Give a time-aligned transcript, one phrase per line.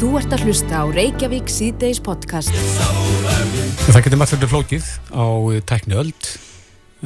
[0.00, 2.52] Þú ert að hlusta á Reykjavík síðdeis podcast.
[3.90, 5.24] Það getur maður fyrir flókið á
[5.68, 6.28] tækni öld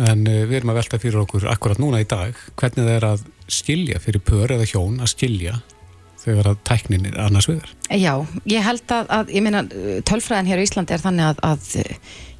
[0.05, 3.07] en eh, við erum að velta fyrir okkur akkurat núna í dag hvernig það er
[3.13, 5.57] að skilja fyrir pör eða hjón að skilja
[6.25, 7.73] þegar að tæknin er annars viðar.
[7.93, 8.15] Já,
[8.49, 9.65] ég held að, að ég meina,
[10.09, 11.67] tölfræðin hér í Íslandi er þannig að, að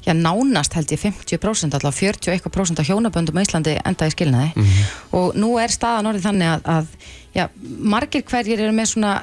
[0.07, 4.87] já, nánast held ég 50% alltaf 41% af hjónaböndum á Íslandi enda í skilnaði Mhm.
[5.19, 7.45] og nú er staðan orðið þannig að, að já,
[7.93, 9.13] margir hverjir eru með svona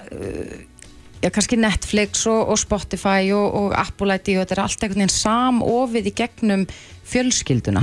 [1.23, 5.04] já, kannski Netflix og, og Spotify og, og Apple ID og þetta er allt einhvern
[5.04, 6.67] veginn samofið í gegnum
[7.08, 7.82] fjölskylduna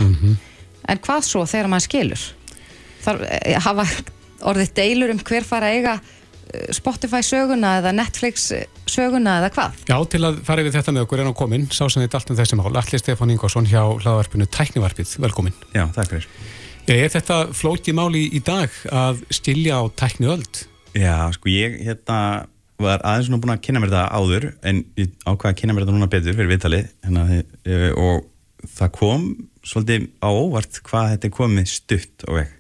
[0.90, 2.30] en hvað svo þegar maður skilur
[3.04, 3.86] þar eh, hafa
[4.50, 9.84] orðið deilur um hver fara eiga eh, Spotify söguna eða Netflix eh, söguna eða hvað
[9.90, 12.34] Já, til að fara við þetta með okkur en á komin sá sem þetta allt
[12.34, 15.56] um þessi mál, Alli Stefán Ingvarsson hjá hlaðvarpinu Tæknivarpið, velkomin.
[15.76, 16.28] Já, takk fyrir.
[16.88, 20.64] Já, er þetta flókið máli í dag að skilja á tækni öld?
[20.98, 22.48] Já, sko ég hérna
[22.80, 25.86] var aðeins svona búin að kynna mér þetta áður en ég ákvaði að kynna mér
[25.86, 27.26] þetta núna betur fyrir viðtalið hérna,
[27.66, 29.26] e, og það kom
[29.68, 32.56] svolítið á óvart hvað þetta komið stutt á veg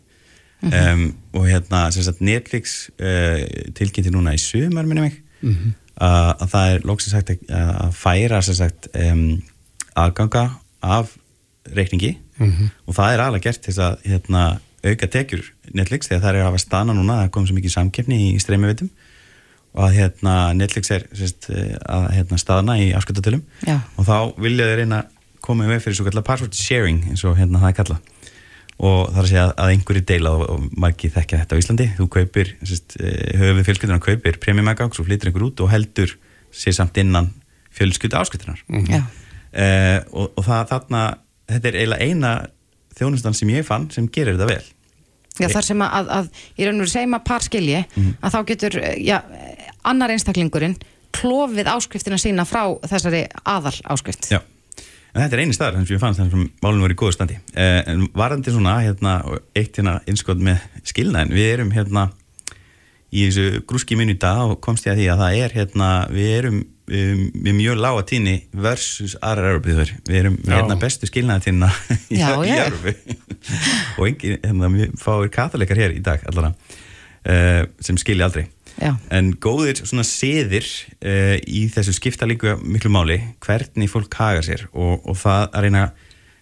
[0.69, 1.03] um,
[1.39, 3.39] og hérna sagt Netflix uh,
[3.79, 5.69] tilkynnti núna í sumar minni mig Mhm.
[6.03, 9.21] að, að það er lóksins sagt að, færa sagt um,
[9.95, 10.49] aðganga
[10.83, 11.13] af
[11.75, 12.69] reikningi Mhm.
[12.87, 14.43] og það er alveg gert þess að hérna,
[14.83, 18.19] auka tekjur Netflix þegar það er að hafa stana núna það kom svo mikið samkeppni
[18.33, 18.89] í streymivitum
[19.75, 23.79] og að hérna, Netflix er sérst, að hérna, staðna í afsköldatölum Já.
[23.97, 25.03] og þá vilja þeir reyna
[25.45, 28.01] koma í veg fyrir svo kallar password sharing eins og hérna það er kallað
[28.79, 32.07] og það er að segja að einhverju deila og, margir þekkja þetta á Íslandi þú
[32.15, 36.13] kaupir, sérst, höfum við fjölskyldunar kaupir premium account, svo flytur einhver út og heldur
[36.55, 37.29] sér samt innan
[37.75, 39.03] fjölskyldu ásköldunar Já.
[39.03, 41.03] uh, og, og það þarna
[41.49, 42.33] þetta er eiginlega eina
[42.99, 44.63] þjónustan sem ég fann sem gerir þetta vel
[45.39, 46.25] Já, þar sem að, að, að
[46.59, 48.09] í raun og veru segjum að par skilji Mhm.
[48.19, 49.19] að þá getur, eh, já,
[49.87, 50.77] annar einstaklingurinn
[51.15, 54.39] klofið áskriftina sína frá þessari aðal áskrift Já,
[55.13, 57.37] en þetta er eini staðar sem ég fannst þannig sem málun var í góðu standi.
[57.53, 59.19] Uh, en varandi svona hérna
[59.57, 62.09] eitt hérna innskot með skilnaðin við erum hérna
[63.09, 65.87] í þessu grúski minn í dag og komst ég að því að það er hérna,
[66.13, 70.57] við erum um, við mjög lága tíni versus aðrar Európiður, við erum með Já.
[70.59, 71.71] hérna bestu skilnaðatína
[72.13, 72.21] í.
[72.21, 72.95] Európi
[73.97, 78.45] og engin, hérna, við fáum katalikar hér í dag allara uh, sem skilja aldrei
[78.79, 78.93] Já.
[79.11, 80.67] en góðir svona siðir
[81.03, 85.65] uh, í þessu skipta líka miklu máli hvernig fólk haga sér og, og það að
[85.65, 85.83] reyna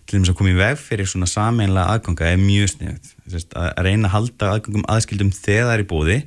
[0.08, 3.82] til þess að koma í veg fyrir svona sameinlega aðganga er mjög sniðut að, að
[3.90, 6.20] reyna að halda aðgangum aðskildum þegar það er í bóði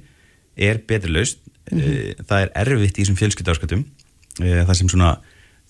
[0.71, 5.11] er betri laust mm það er erfitt í þessum fjölskyldaáskatum uh, það sem svona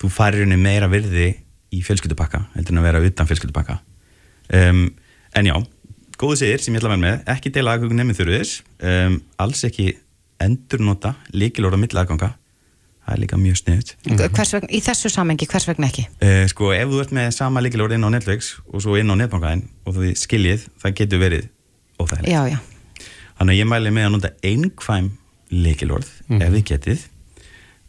[0.01, 1.35] þú farir henni meira virði
[1.71, 3.77] í fjölskyldupakka heldur en að vera utan fjölskyldupakka.
[4.51, 4.87] Um,
[5.37, 5.55] en já
[6.21, 9.63] góðu siðir sem ég ætla að vera með ekki deila aðgöngum nefnir þurfiðis um, alls
[9.69, 9.93] ekki
[10.41, 12.35] endurnota líkilóra milli aðganga.
[13.01, 13.93] Það er líka mjög sniðut
[14.37, 16.05] hvers vegna, í þessu samengi, hvers vegna ekki?
[16.23, 19.17] Uh, sko ef þú ert með sama líkilóra inn á Netflix og svo inn á
[19.19, 21.49] netbankaðin og þú skiljið það getur verið
[21.99, 22.31] óþægilegt.
[22.31, 23.09] Já, já,
[23.41, 25.09] þannig að ég mæli með að nota einkvæm
[25.51, 27.09] líkilorð ef þið getið.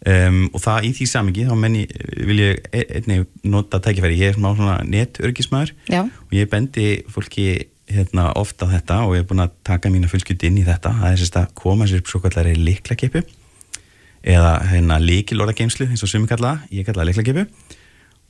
[0.01, 1.83] Um, og það í því samengi þá menni
[2.25, 8.29] vil ég e- einnig nota tækifæri, ég er svona netörgismæður og ég bendi fólki hérna,
[8.39, 10.91] ofta þetta og ég er búin að taka mína fullskyldi inn í þetta.
[11.01, 13.21] Það er sérst að koma sér upp svo kallari líklakipu
[14.21, 17.45] eða hérna líkilorðageimslu eins og sumi kalla það, ég kalla það líklakipu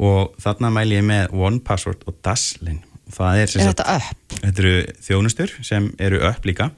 [0.07, 3.83] og þarna mæli ég með One Password og Daslin og það er, sem sagt-
[4.39, 6.71] þetta eru þjónustur sem eru upp líka.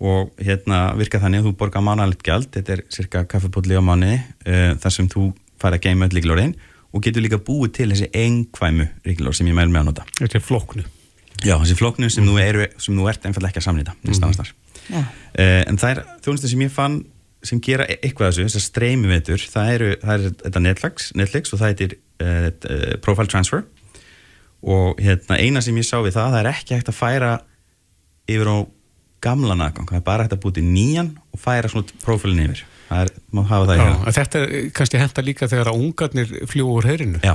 [0.00, 4.16] Og hérna virka þannig að þú borgar mánalegt gjald, þetta er cirka kaffepotli á mánuði
[4.48, 5.26] uh, þar sem þú
[5.60, 6.54] fara að geima öll líkilorðin
[6.90, 10.06] og getur líka búið til þessi einkvæmu líkilorð sem ég mæl með að nota.
[10.16, 10.86] Þetta er flóknu.
[11.44, 14.52] Já, þessi flóknu sem, eru, sem þú ert einfallega ekki að samnýta mm -hmm.
[14.90, 17.04] Já, uh, en það er þjónustur sem ég fann
[17.42, 21.12] sem gera e- eitthvað af þessu, þessar streymi veitur það eru, það er þetta Netflix,
[21.16, 23.64] Netflix og það heitir uh, uh, Profile Transfer.
[24.60, 27.30] Og hérna, eina sem ég sá við það, það er ekki hægt að færa
[28.28, 28.56] yfir á
[29.24, 32.64] gamlan aðgang, það er bara hægt að búti nýjan og færa svona prófílinn yfir.
[32.90, 36.32] Það er, má hafa það í hérna þetta er kannski henda líka þegar að ungarnir
[36.50, 37.20] fljúa úr heyrinu.
[37.24, 37.34] Já,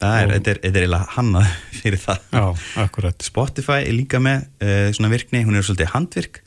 [0.00, 2.26] það er, þetta er, er eiginlega hannað fyrir það.
[2.32, 3.24] Já, akkurat.
[3.24, 6.42] Spotify er líka með uh, svona virkni, hún er svolítið handvirk.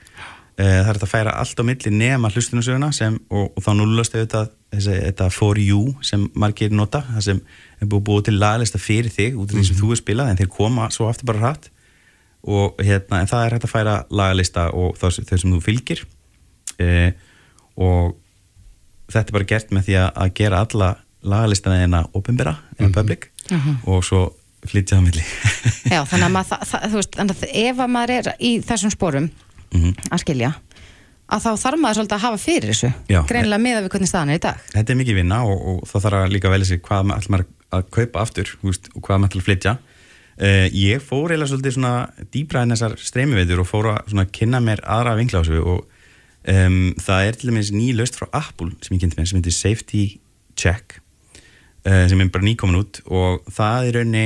[0.59, 4.15] Uh, það er að færa allt á milli nema hlustunusöguna sem, og, og þá nullast
[4.17, 7.41] auðvitað þessi, þetta for you sem margir nota, það sem
[7.79, 10.41] er búið, búið til laglista fyrir þig út af því sem þú er spilað en
[10.41, 11.69] þeir koma svo aftur bara hratt.
[12.49, 16.05] Og hérna, en það er hægt að færa lagalista og þau, sem þú fylgir.
[16.79, 17.11] Uh,
[17.79, 18.17] og
[19.09, 20.89] þetta er bara gert með því að, að gera alla
[21.25, 23.29] lagalistana eina opinbera, eina public
[23.85, 24.21] og svo
[24.67, 25.23] flytja það á milli
[25.95, 28.91] já þannig að maður, það, það, veist, þannig að ef að maður er í þessum
[28.95, 29.29] sporum
[29.69, 29.91] Mhm.
[30.09, 30.53] að skilja
[31.29, 33.19] að þá þarf maður svolítið að hafa fyrir þessu Já.
[33.29, 36.05] greinilega miða við hvernig staðan er í dag þetta er mikið vinna og, og það
[36.05, 39.45] þarf að líka velja sig hvað maður að kaupa aftur veist, og hvað maður að
[39.45, 41.93] flytja uh, ég fór eiginlega svolítið svona
[42.33, 45.85] dýbra en þessar streymiveitur og fór að svona kynna mér aðra þessu og
[46.49, 49.53] um, það er til dæmis ný laust frá Apple sem ég kynnti mér sem heitir
[49.53, 50.03] Safety
[50.57, 51.03] Check uh,
[51.85, 54.25] sem er bara nýkomin út og það er raunni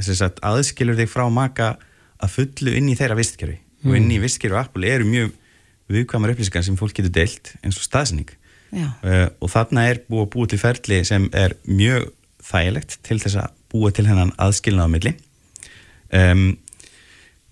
[0.00, 1.74] sagt, aðskilur þig frá maka
[2.22, 3.58] að fullu inn í þeirra vistkerfi.
[3.84, 5.34] Og inn í vistkerfi Apple eru mjög
[5.92, 8.30] viðkvæmar upplýsingar sem fólk getur deilt eins og staðsynning
[8.72, 8.88] Já.
[9.04, 12.08] uh, og þarna er búið að búa til ferli sem er mjög
[12.44, 15.14] þægilegt til þess að búa til hennan aðskilnað á milli.
[16.14, 16.46] Um,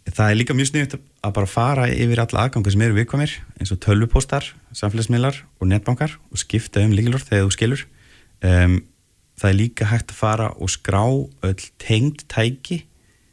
[0.08, 3.74] það er líka mjög sniðut að bara fara yfir alla aðganga sem eru viðkvæmir eins
[3.74, 7.84] og tölvupóstar, samfélagsmiðlar og netbankar og skipta um líkilort þegar þú skilur.
[8.42, 8.80] Um,
[9.42, 12.82] það er líka hægt að fara og skrá öll tengd tæki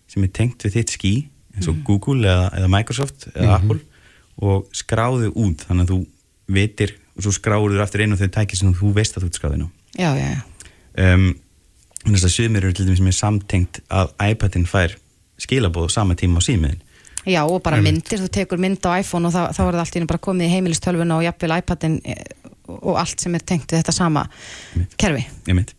[0.09, 1.13] sem er tengt við þitt skí
[1.55, 3.81] eins og Google eða, eða Microsoft eða Apple
[4.39, 5.99] og skráðu út þannig að þú
[6.55, 9.29] vitir og svo skráður þú aftur einu af þau tæki sem þú veist að þú
[9.29, 9.69] ert skráðið nú
[9.99, 10.41] já, já, já,
[11.05, 11.29] um,
[12.05, 14.95] þannig að sumir eru til dæmis sem er samtengt að iPadin fær
[15.39, 16.81] skilabóð sama tíma á símiðin.
[17.27, 19.95] Já og bara myndir, þú tekur mynd á iPhone og þá, þá er það allt
[19.95, 22.23] í einu bara komið í heimilistölvuna og jafnvel iPadin eh,
[22.79, 24.23] og allt sem er tengt við þetta sama
[24.97, 25.25] kerfi.
[25.49, 25.75] Ég mynd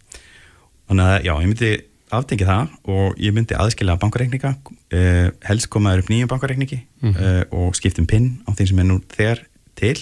[0.91, 1.71] þannig að já, ég myndi
[2.11, 7.79] aftengja það og ég myndi aðskilja bankareikninga uh, helst komaður upp nýjum bankareikningi uh, og
[7.79, 9.45] skiptum pinn á þeim sem er nú þegar
[9.79, 9.95] til.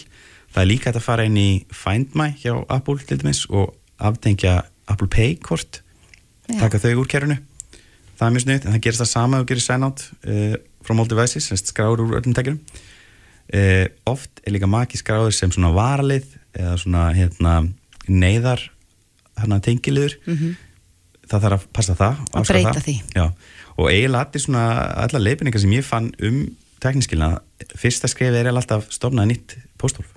[0.54, 4.62] Það er líka að fara inn í Find My hjá Apple til dæmis og aftengja
[4.88, 5.82] Apple Pay kort
[6.48, 6.62] Já.
[6.64, 7.36] taka þau úr kerfinu.
[8.18, 11.02] Það er mjög sniðt, en það gerist það sama og gerir sign out uh, from
[11.02, 12.62] all devices, sem sagt skráður úr öllum tækjunum
[13.54, 16.26] uh, oft er líka maki skráður sem svona varalið
[16.56, 17.54] eða svona hérna
[18.08, 18.64] neyðar
[19.38, 20.16] hérna tengiliður
[21.30, 22.82] það þarf að passa það Að breyta það.
[22.88, 22.96] því.
[23.16, 23.26] Já.
[23.78, 24.64] og eiginlega allir svona
[25.04, 26.38] allar leifinningar sem ég fann um
[26.82, 27.28] tekniskilna,
[27.78, 30.10] fyrsta skrifið er alltaf stofnaði nýtt póstólf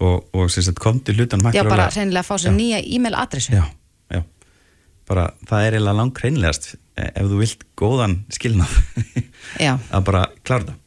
[0.00, 3.16] og, og sagt kom til hlutanum hægt já bara reynilega að fá sér nýja e-mail
[3.18, 3.64] adressu Já,
[4.12, 4.22] já.
[5.08, 8.72] Bara það er eiginlega langt hreinlegast ef þú vilt góðan skilnað.
[9.92, 10.78] Að bara klára það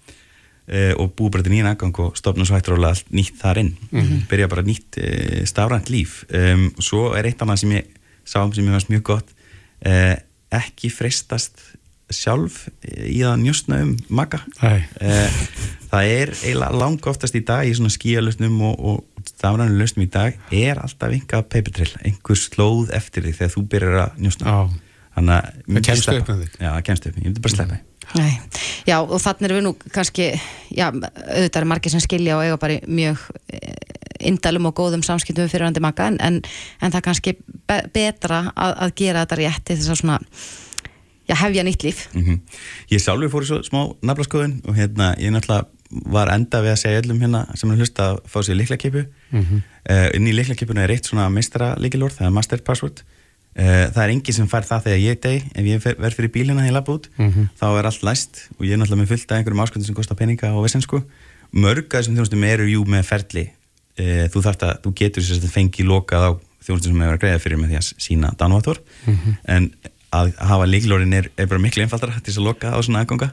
[0.74, 3.60] uh, og búið bara til nýjan aðgang og stofna svo hægt rólega allt nýtt þar
[3.62, 3.70] inn.
[4.32, 6.24] Byrja bara nýtt uh, stafrænt líf.
[6.34, 7.94] Og svo er eitt annað sem ég
[8.30, 9.36] sá sem ég fannst mjög gott
[9.86, 10.16] uh,
[10.60, 11.62] ekki freistast
[12.10, 14.80] sjálf í að njóstna um Nei.
[14.82, 15.42] uh,
[15.92, 20.10] það er eiginlega lang oftast í dag í svona skíalustnum og, og stafrænu lustum í
[20.12, 24.58] dag er alltaf einhver papertrill, einhver slóð eftir því þegar þú byrjar að njóstna Já.
[25.20, 26.58] þannig að myndi kemst upp með þig.
[26.58, 27.86] Já, það kemst upp, ég myndi bara sleppa því
[28.18, 28.32] Nei.
[28.90, 30.32] já og þannig erum við nú kannski
[30.74, 33.28] já, auðvitað er margir sem skilja og eiga bara mjög
[34.20, 36.42] indalum og góðum samskiptum við fyrirhandi maka en, en,
[36.82, 37.36] en það er kannski
[37.70, 40.20] be betra að, að gera þetta rétt til þess að svona
[41.30, 42.06] já, hefja nýtt líf.
[42.14, 42.40] Mm
[42.90, 45.68] Ég sjálfur fór í svo smá naflaskoðun og hérna, ég náttúrulega
[46.14, 49.06] var enda við að segja öllum hérna sem er að hlusta að fá sér liklakipu
[49.34, 54.02] mm inn í liklakipuna er eitt svona meistara líkilord, það er master password uh, það
[54.04, 56.74] er engin sem fær það þegar ég deg ef ég fer- verð fyrir bílina í
[56.76, 57.08] labba út
[57.58, 60.20] þá er allt læst og ég er náttúrulega með fullt af einhverjum ásköndum sem kostar
[60.20, 61.02] peninga og vissensku
[61.58, 63.46] mörg að þessum þjónustum eru jú með ferli
[64.00, 66.32] uh, þú þarft að, þú getur sér að fengi lokað á
[66.66, 68.82] þjónustum sem hefur að greiða fyrir með því að sína danvator
[69.50, 69.72] en
[70.10, 73.30] að hafa líklórin er, er bara miklu einfaldara til þess að loka á svona aðganga.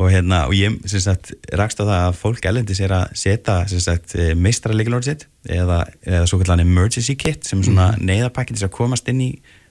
[0.00, 3.58] Og, hérna, og ég sem sagt, rakst á það að fólk elendis er að setja
[3.68, 8.06] sem sagt, meistra líklórin sitt eða, eða svo kallan emergency kit sem er svona mm
[8.10, 9.30] neyðapakki til þess að komast inn í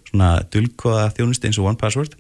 [0.10, 2.16] svona dulkoða þjónustu eins og one password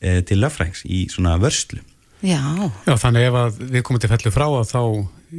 [0.00, 1.80] e, til löffrængs í svona vörslu.
[2.20, 2.40] Já,
[2.84, 4.80] Já, þannig ef að við komum til fellu frá að þá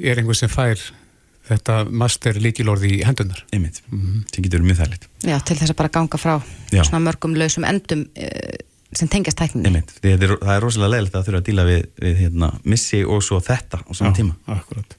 [0.01, 0.82] er einhver sem fær
[1.51, 3.43] þetta master líkilorði í hendunar.
[3.53, 6.34] einmitt, sem getur verið mjög þærleitt já, til þess að bara ganga frá
[6.72, 6.84] Já.
[6.88, 8.58] svona mörgum lausum endum uh,
[8.96, 11.86] sem tengjast tækninni einmitt, þetta er, það er rosalega leiðilegt að þurfa að díla við,
[12.01, 14.98] við hérna, missi og svo þetta á saman tíma Akkurat.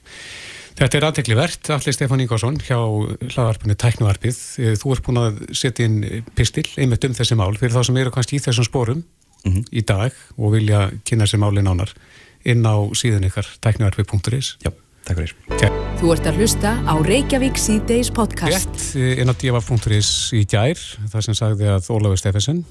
[0.73, 4.37] Þetta er aðtekli verðt, Alli Stefán Ingvarsson hjá hlaðarpinu Tæknuvarpið.
[4.57, 5.99] Eh, Þú ert búin að setja inn
[6.33, 9.03] pistil einmitt um þessi mál fyrir þá sem eru kannski í þessum spórum
[9.45, 9.65] Mhm.
[9.69, 11.93] í dag og vilja kynna þessi máli nánar
[12.47, 14.55] inn á síðan ykkar tæknuvarpið.is.
[14.65, 14.71] Já,
[15.03, 18.51] takk fyrir Þú ert að hlusta á Reykjavík C-Days podcast.
[18.51, 20.79] Rétt eh, inn á df.is í gær,
[21.11, 22.63] það sem sagði að Ólafur Steffensen,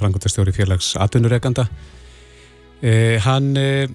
[0.00, 1.66] frangotastjóri félags atvinnurekanda,
[3.26, 3.90] hann eh,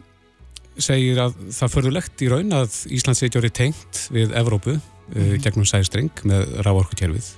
[0.77, 5.37] segir að það förðulegt í raun að Ísland setja orðið tengt við Evrópu mm.
[5.43, 7.31] gegnum sæstreng með rávorkukerfið.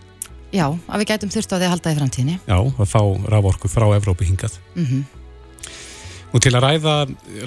[0.51, 3.69] já, að við gætum þurft á því að halda í framtíðinni Já, að fá rávorku
[3.71, 4.59] frá Evrópu hingað.
[4.75, 5.05] mm
[6.35, 6.93] Og til að ræða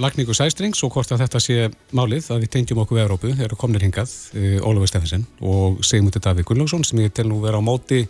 [0.00, 1.56] lagningu sæstrengs og hvort að þetta sé
[1.96, 6.22] málið að við tengjum okkur við Evrópu, eru komnir hingað uh, Ólafur Steffensen og Sigmundur
[6.25, 8.06] Davík Gunnlaugsson sem ég tel nú vera á móti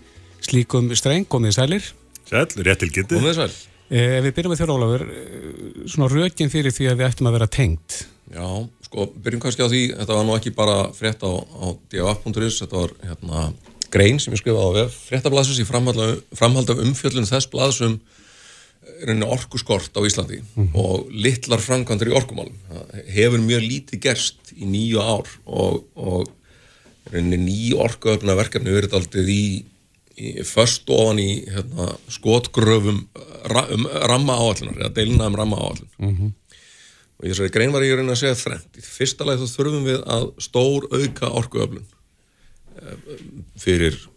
[0.46, 1.90] slíkum streng, komið sælir.
[2.30, 3.18] Sæl, rétt til getið.
[3.18, 3.50] Og með sæl.
[3.90, 7.28] Eh, Ef við byrjum með þér Ólafur, eh, svona rökin fyrir því að við ættum
[7.28, 7.98] að vera tengt.
[8.30, 8.46] Já,
[8.86, 12.78] sko, byrjum kannski á því, þetta var nú ekki bara frétt á, á df.is, þetta
[12.78, 13.52] var hérna,
[13.90, 17.98] grein sem ég skrifaði á fréttablasins í framhald af umfjöllun þess blaðsum
[19.26, 20.74] orku skort á Íslandi mm -hmm.
[20.74, 22.56] og litlar framkvæmdur í orkumálum.
[23.08, 26.28] Hefur mjög lítið gerst í nýju ár og, og
[27.12, 29.64] nýju orkuöfna verkefni verið aldrei í,
[30.16, 33.08] í först ofan í hérna, skotgröfum
[33.44, 35.90] ra, um ramma áallunar, eða deilina um ramma áallun.
[35.98, 36.32] Mm -hmm.
[37.20, 38.78] Og ég sagði, grein var ég að segja þrengt.
[38.78, 41.86] Í fyrsta lagi þá þurfum við að stór auka orkuöflun
[42.80, 42.96] eh,
[43.60, 44.09] fyrir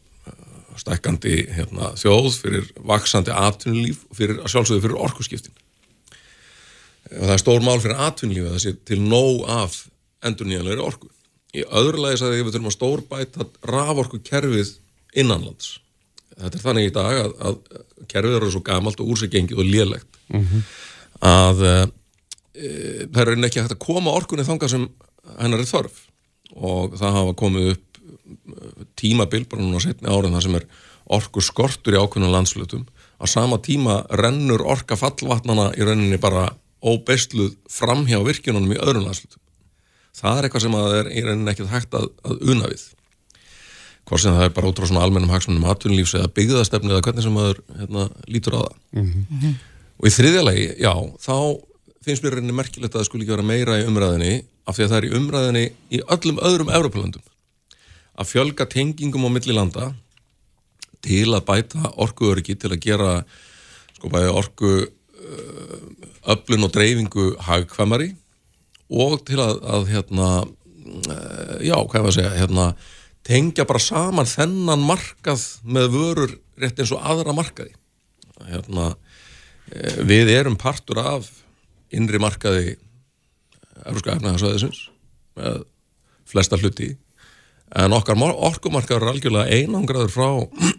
[0.81, 5.55] stækkandi hérna, þjóð, fyrir vaksandi atvinnulíf og fyrir sjálfsögðu fyrir orkusskiptin.
[7.13, 9.79] Og það er stór mál fyrir atvinnulífi að það sé til nóg af
[10.23, 11.09] endur nýjanlegri orku.
[11.53, 14.75] Í öðru lagi sagði ég við þurfum að stór bæta raforku kerfið
[15.21, 15.75] innanlands.
[16.33, 19.61] Þetta er þannig í dag að, að kerfið eru svo gamalt og úr sig gengið
[19.61, 20.63] og liðlegt mm -hmm.
[21.29, 22.69] að e,
[23.13, 24.87] það er ekki hægt að koma orkunni þanga sem
[25.39, 26.01] hennar er þörf
[26.53, 27.92] og það hafa komið upp
[28.99, 30.67] tímabil, bara núna setni árin það sem er
[31.13, 32.85] orku skortur í ákveðnum landslutum
[33.19, 36.49] á sama tíma rennur orka fallvatnana í rauninni bara
[36.83, 39.43] óbeistluð fram hjá virkinunum í öðrum landslutum
[40.17, 42.85] það er eitthvað sem að er í rauninni ekkert hægt að, að una við.
[44.03, 47.25] Hvort sem það er bara út á svona almennum hagsmunum atvinnulífs eða byggðastefni eða hvernig
[47.25, 48.73] sem maður hérna, lítur á það.
[48.93, 49.53] Mm -hmm.
[49.99, 51.37] og í þriðjalegi, já, þá
[52.03, 54.33] finnst mér rauninni merkilegt að það skulle ekki vera meira í umræðinni
[54.67, 57.23] af því að það er í umræðinni í öllum öðrum Európa-landum
[58.19, 59.91] að fjölga tengingum á milli landa
[61.03, 63.13] til að bæta orkuöryggi, til að gera
[63.97, 65.77] sko bæði orku uh,
[66.33, 68.13] öflun og dreifingu hagkvæmari
[68.93, 72.67] og til að, að hérna, uh, já, hvað er að segja, hérna,
[73.25, 77.73] tengja bara saman þennan markað með vörur rétt eins og aðra markaði.
[78.43, 81.31] Hérna, uh, við erum partur af
[81.93, 82.75] innri markaði
[83.83, 84.87] Európska efnaðarsvæðisins
[85.37, 85.63] með
[86.29, 86.93] flesta hluti
[87.79, 90.29] en okkar orkumarkar er algjörlega einangraður frá,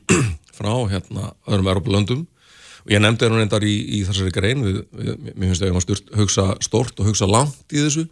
[0.58, 2.22] frá hérna, öðrum Europalöndum
[2.84, 6.18] og ég nefndi hérna reyndar í, í þessari grein við, við, mér finnst ég að
[6.20, 8.04] hugsa stort og hugsa langt í þessu.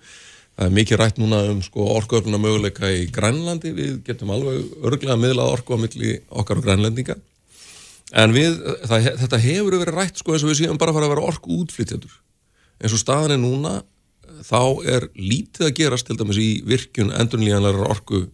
[0.56, 3.72] Það er mikið rætt núna um sko, orkuöfluna möguleika í Grænlandi.
[3.76, 7.16] Við getum alveg örglega miðlað orku á milli okkar og grænlendinga.
[8.20, 8.58] En við,
[8.88, 11.30] það, þetta hefur verið rætt sko eins og við séum bara að fara að vera
[11.32, 12.18] orku útflytjandur
[12.82, 13.72] eins og staðin er núna
[14.42, 18.24] þá er lítið að gerast til dæmis í virkjun endurnlíjanlegar orku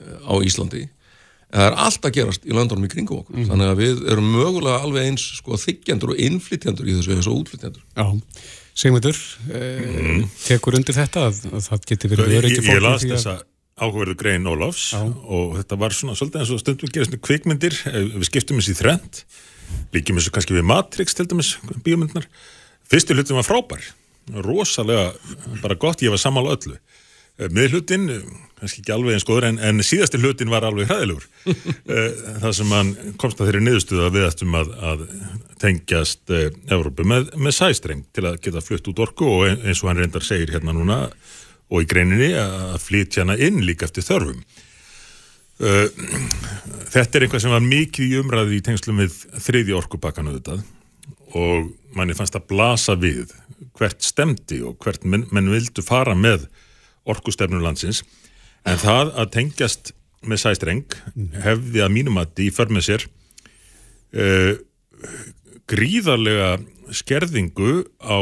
[0.00, 0.88] á Íslandi.
[1.54, 3.36] En það er allt að gerast í landunum í kringu okkur.
[3.36, 3.48] Mm.
[3.52, 7.84] þannig að við erum mögulega alveg eins sko þykjendur og innflytjendur í þessu og útflytjendur.
[7.94, 8.06] Já,
[8.74, 9.14] Sigmundur
[9.54, 10.22] eh, mm.
[10.48, 13.34] tekur undir þetta að, að það getur verið verið ekki fólk Ég las þessa
[13.78, 15.02] áhugaverðu grein Ólafs Já.
[15.06, 18.76] og þetta var svona svolítið eins og stundum gerast með kvikmyndir, eh, við skiptum þessi
[18.78, 19.20] þrend
[19.94, 21.54] líkjum þessu kannski við Matrix til dæmis,
[21.86, 22.26] bíomundnar
[22.90, 23.86] fyrstu hlutum var frábær,
[24.42, 25.12] rosalega
[25.62, 26.78] bara gott, ég var samála öllu
[27.38, 28.26] miðlutin, eh,
[28.60, 31.28] kannski ekki alveg eins góður en, en síðasti hlutin var alveg hræðilegur.
[31.84, 35.02] Eh, það sem hann komst að þeirri niðurstuða við ættum að, að
[35.60, 39.90] tengjast eh, Európu með, með sæstreng til að geta flutt út orku og eins og
[39.90, 40.98] hann reyndar segir hérna núna
[41.68, 44.40] og í greininni að flytja hana inn líka eftir þörfum.
[46.94, 50.58] Þetta er einhvað sem var mikið í umræði í tengslum við þriði orkubakkanu þetta
[51.38, 53.32] og manni fannst að blasa við
[53.76, 56.48] hvert stemdi og hvert menn, menn vildu fara með
[57.10, 58.02] orkustefnum landsins
[58.64, 59.92] en það að tengjast
[60.24, 60.96] með sæstreng
[61.44, 63.06] hefði að mínum að því för með sér
[64.16, 64.54] uh,
[65.70, 66.54] gríðarlega
[66.94, 68.18] skerðingu á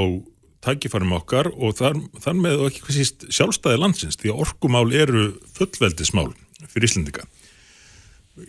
[0.62, 4.88] tækifærum okkar og þar, þar með og ekki hvað síst sjálfstæði landsins því að orkumál
[4.94, 6.30] eru fullveldismál
[6.68, 7.26] fyrir Íslandika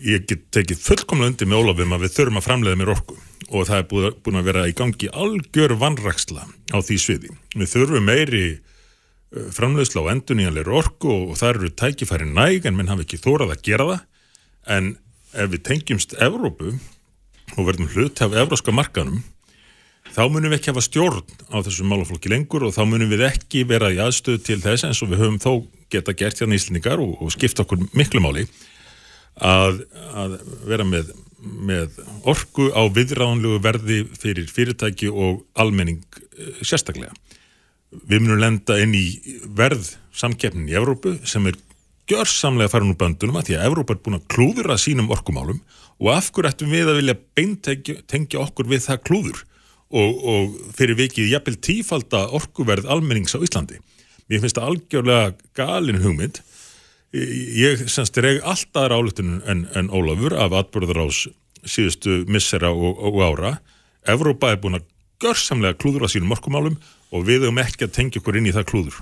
[0.03, 3.17] ég get tekið fullkomlega undir með Ólafum að við þurfum að framleiða mér orku
[3.53, 7.33] og það er búin að vera í gangi algjör vannraksla á því sviði.
[7.53, 8.45] Við þurfum meiri
[9.33, 13.63] framleiðsla á enduníanleir orku og það eru tækifæri næg en menn hafi ekki þórað að
[13.65, 14.03] gera það.
[14.77, 14.91] En
[15.33, 16.75] ef við tengjumst Evrópu
[17.57, 19.21] og verðum hlut af evróska markanum
[20.13, 23.63] þá munum við ekki hafa stjórn á þessu málaflokki lengur og þá munum við ekki
[23.69, 25.51] vera í aðstöð til þess eins og við höfum þó
[25.93, 28.45] geta gert hérna íslendingar og, og skipta okkur miklu máli
[29.41, 30.37] að, að
[30.69, 36.03] vera með, með orku á viðránlegu verði fyrir fyrirtæki og almenning
[36.37, 37.13] eh, sérstaklega
[38.09, 39.05] við munum lenda inn í
[39.57, 41.57] verð samkeppnin í Evrópu sem er
[42.09, 45.62] gjörsamlega farin úr böndunum að því að Evrópa er búin að klúðura sínum orkumálum
[46.01, 49.43] og af hverju ættum við að vilja beintengja okkur við það klúður
[49.93, 53.79] og, og fyrir vikið jafnvel tífalda orkuverð almennings á Íslandi.
[54.29, 56.41] Mér finnst það algjörlega galin hugmynd.
[57.13, 61.27] Ég semst er ekki alltaf rálutunum en, en Ólafur af atbörður ás
[61.63, 63.53] síðustu missera og, og ára.
[64.09, 64.88] Evrópa er búin að
[65.23, 66.79] görsamlega klúður á sínum orkumálum
[67.13, 69.00] og við höfum ekki að tengja okkur inn í það klúður.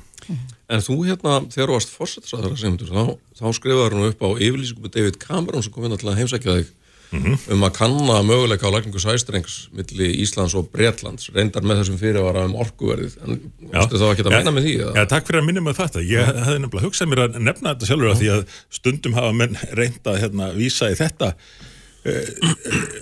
[0.72, 4.86] En þú hérna, þegar þú varst fórsettisræðara semundur, þá, þá skrifaður hún upp á yfirlýsingum
[4.86, 6.70] með David Cameron sem kom inn til að heimsækja þig
[7.12, 12.46] um að kanna möguleika á lækningu sæstrengs milli Íslands og Bretlands, reyndar með þessum fyrirvara
[12.48, 13.18] um orkuverðið.
[13.26, 13.42] En
[13.74, 14.76] varstu þá ekki að minna með því?
[14.80, 16.04] Já, takk fyrir að minna með þetta.
[16.08, 18.46] Ég hefði nefnilega hugsað mér að nefna þetta sjálfur af því að
[18.80, 22.56] stundum hafa menn reynda að hérna, vísa í þetta e, e,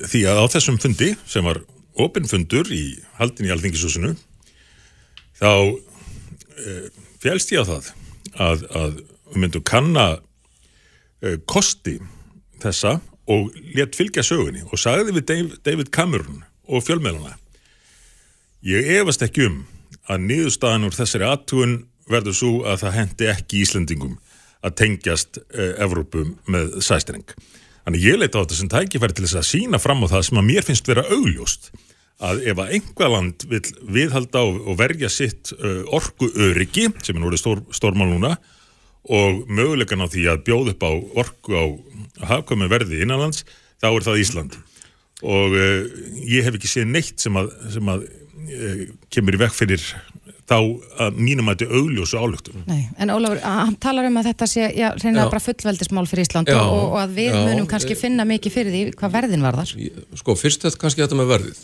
[0.09, 1.61] því að á þessum fundi sem var
[1.99, 2.83] opinfundur í
[3.19, 4.15] haldin í Alþingisúsinu
[5.39, 5.51] þá
[6.59, 6.75] e,
[7.23, 7.91] félst ég á það
[8.39, 8.97] að, að
[9.29, 10.07] við myndum kanna
[11.23, 11.97] e, kosti
[12.63, 12.97] þessa
[13.29, 17.37] og létt fylgja sögunni og sagði við David Cameron og fjölmeðluna
[18.65, 19.61] ég efast ekki um
[20.09, 21.77] að niðurstaðan úr þessari aðtúin
[22.09, 24.17] verður svo að það hendi ekki Íslendingum
[24.65, 27.27] að tengjast uh, Evrópu með sæstreng.
[27.85, 30.41] Þannig ég leita á þetta sem tækifæri til þess að sína fram á það sem
[30.41, 31.69] að mér finnst vera augljóst
[32.19, 33.61] að ef að einhver land vil
[33.95, 38.35] viðhalda og, verja sitt uh, orku öryggi, sem er núrið stór, stórmál núna,
[39.09, 40.91] og mögulegan á því að bjóð upp á
[41.23, 41.65] orku á
[42.33, 43.45] hafkvæmi verði innanlands,
[43.79, 44.57] þá er það Ísland.
[45.23, 45.87] Og uh,
[46.27, 49.87] ég hef ekki séð neitt sem að, sem að uh, kemur í vekk fyrir
[50.49, 50.57] þá
[51.05, 52.61] að mínum að þetta augljósu álugtum.
[52.67, 55.31] Nei, en Ólafur, hann talar um að þetta sé já, reynilega Já.
[55.35, 58.55] bara fullveldismál fyrir Ísland Já, og, og að við já, munum kannski e- finna mikið
[58.55, 59.75] fyrir því hvað verðin var þar.
[60.19, 61.59] Sko, fyrst þetta kannski þetta með verðið.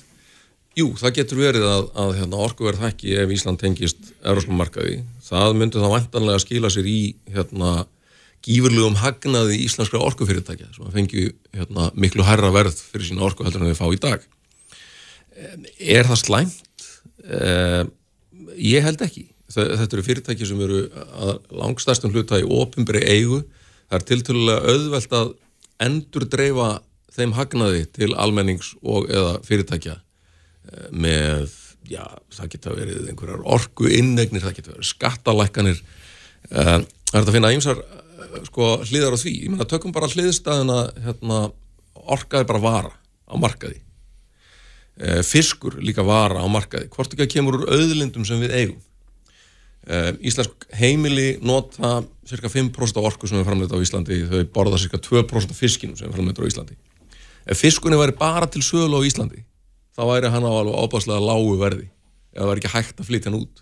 [0.76, 4.98] Jú, það getur verið að, að hérna, orkuverð hækki ef Ísland tengist euróskum markaði.
[5.24, 6.98] Það myndi þá vantanlega skila sér í
[7.32, 7.86] hérna,
[8.46, 11.24] gífurlegum hagnaði íslenskra orkufyrirtækja sem að fengju
[11.56, 14.28] hérna, miklu hærra verð fyrir sína orku heldur en við fá í dag.
[15.80, 16.90] Er það slæmt?
[18.60, 19.26] Ég held ekki.
[19.56, 23.42] Þe- Þetta eru fyrirtæki sem eru að langstærstum hluta í opimbri eigu.
[23.90, 25.34] Það er tiltölulega auðvelt að
[25.88, 26.70] endur dreifa
[27.16, 30.02] þeim hagnaði til almennings og eða fyrirtækja
[30.92, 31.54] með,
[31.90, 32.04] já,
[32.34, 35.82] það geta verið einhverjar orku innegnir, það geta verið skattalækkanir.
[36.52, 39.32] Eh, Það er þetta að finna ýmsar eh, sko, hliðar á því.
[39.46, 41.38] Ég meina, tökum bara hliðstæðina, hérna,
[42.12, 43.78] orka er bara vara á markaði.
[45.00, 46.90] Eh, Fiskur líka vara á markaði.
[46.92, 48.82] Hvort ekki að kemur úr auðlindum sem við eigum.
[50.26, 54.98] Íslensk heimili nota cirka 5% af orku sem er framleitt á Íslandi þau borða cirka
[54.98, 56.78] 2% af fiskinum sem er framleitt á Íslandi
[57.46, 59.44] ef fiskunni væri bara til sölu á Íslandi
[59.96, 61.88] þá væri hann á alveg ábáslega lágu verði
[62.36, 63.62] ef það væri ekki hægt að flytja hann út.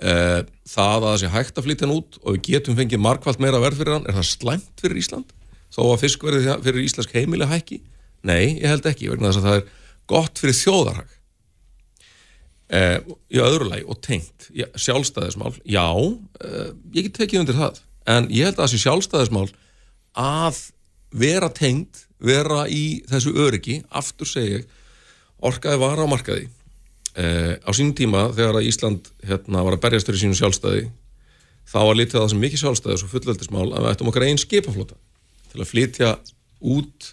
[0.00, 3.42] Uh, það að það sé hægt að flytja hann út og við getum fengið markvælt
[3.42, 5.32] meira verð fyrir hann er það slæmt fyrir Ísland?
[5.74, 7.80] Þó að fiskverði fyrir íslensk heimili hækki?
[8.26, 9.66] Nei, ég held ekki, vegna þess að það er
[10.10, 11.16] gott fyrir þjóðarhag.
[12.70, 17.80] Uh, í öðru lagi og tengt já, sjálfstæðismál, já uh, ég get tekið undir það
[18.14, 19.48] en ég held að sé sjálfstæðismál
[20.14, 20.60] að
[21.10, 24.68] vera tengt vera í þessu öryggi aftur segi ég,
[25.46, 26.48] orkaði vara á markaði.
[27.10, 30.84] Uh, á sínum tíma þegar að Ísland hérna, var að berjast fyrir sínu sjálfstæði
[31.70, 34.38] þá var litið að það sem mikið sjálfstæðis og fullveldismál að við ættum okkar einn
[34.40, 34.98] skipaflota
[35.50, 36.12] til að flytja
[36.60, 37.10] út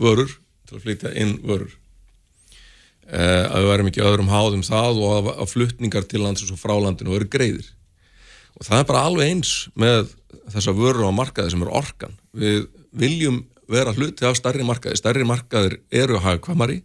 [0.00, 0.36] vörur,
[0.68, 1.72] til að flytja inn vörur.
[3.04, 6.60] Uh, að við værum ekki öðrum háðum það og að, að flutningar til landsins og
[6.60, 7.66] frá landinu veru greiðir.
[8.56, 10.14] Og það er bara alveg eins með
[10.52, 12.16] þessa vöru á markaði sem er orkan.
[12.32, 12.64] Við
[12.96, 15.00] viljum vera hluti af stærri markaði.
[15.00, 16.80] Stærri markaðir eru hagkvamari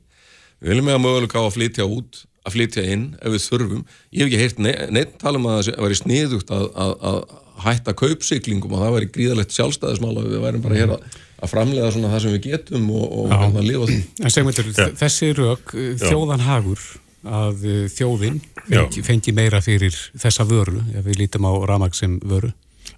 [0.61, 3.81] við viljum eiga möguleika á að flytja út að flytja inn ef við þurfum.
[4.15, 6.93] Ég hef ekki heyrt ne neitt tala um að það að væri sniðugt að, að,
[7.09, 7.19] að
[7.65, 11.91] hætta kaupsiklingum og það væri gríðalegt sjálfstæðismál að við værum bara hér að, að framlega
[11.91, 13.97] svona það sem við getum og, og hérna lifa því.
[14.23, 14.71] En segmyndur,
[15.03, 16.85] þessi rauk uh, þjóðan hagur
[17.27, 22.15] að uh, þjóðin fengi, fengi meira fyrir þessa vöru, ef við lítum á ramag sem
[22.23, 22.53] vöru.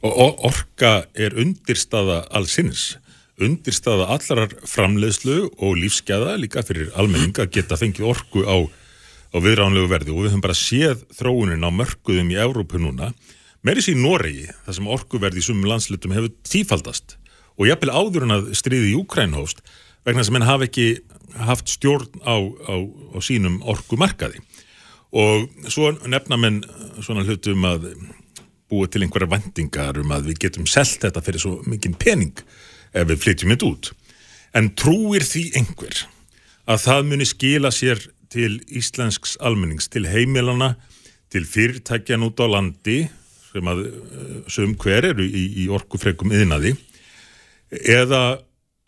[0.05, 2.91] Og o- orka er undirstaða allsins,
[3.45, 8.57] undirstaða allarar framleiðslu og lífsgæða líka fyrir almenning að geta fengið orku á,
[9.33, 10.13] á viðránlegu verði.
[10.13, 13.11] Og við höfum bara séð þróunin á mörkuðum í Evrópu núna,
[13.65, 17.17] meiri sér í Noregi, þar sem orkuverði í sumum landslutum hefur tífaldast.
[17.59, 19.61] Og jafnvel áður en að stríði í Úkræn hófst
[20.05, 20.87] vegna sem henn hafa ekki
[21.45, 22.75] haft stjórn á, á,
[23.13, 24.41] á sínum orkumarkaði.
[25.11, 26.61] Og svo nefna menn
[27.03, 27.91] svona hlutum að
[28.71, 32.37] búa til einhverja vendingar um að við getum selt þetta fyrir svo mikinn pening
[32.93, 33.91] ef við flytjum þetta út.
[34.57, 36.03] En trúir því einhver
[36.69, 40.75] að það muni skila sér til íslensks almennings, til heimilana,
[41.31, 43.01] til fyrirtækjan út á landi
[43.51, 46.75] sem að eh, sum hver eru í, í orkufrekum yðnaði
[47.71, 48.41] eða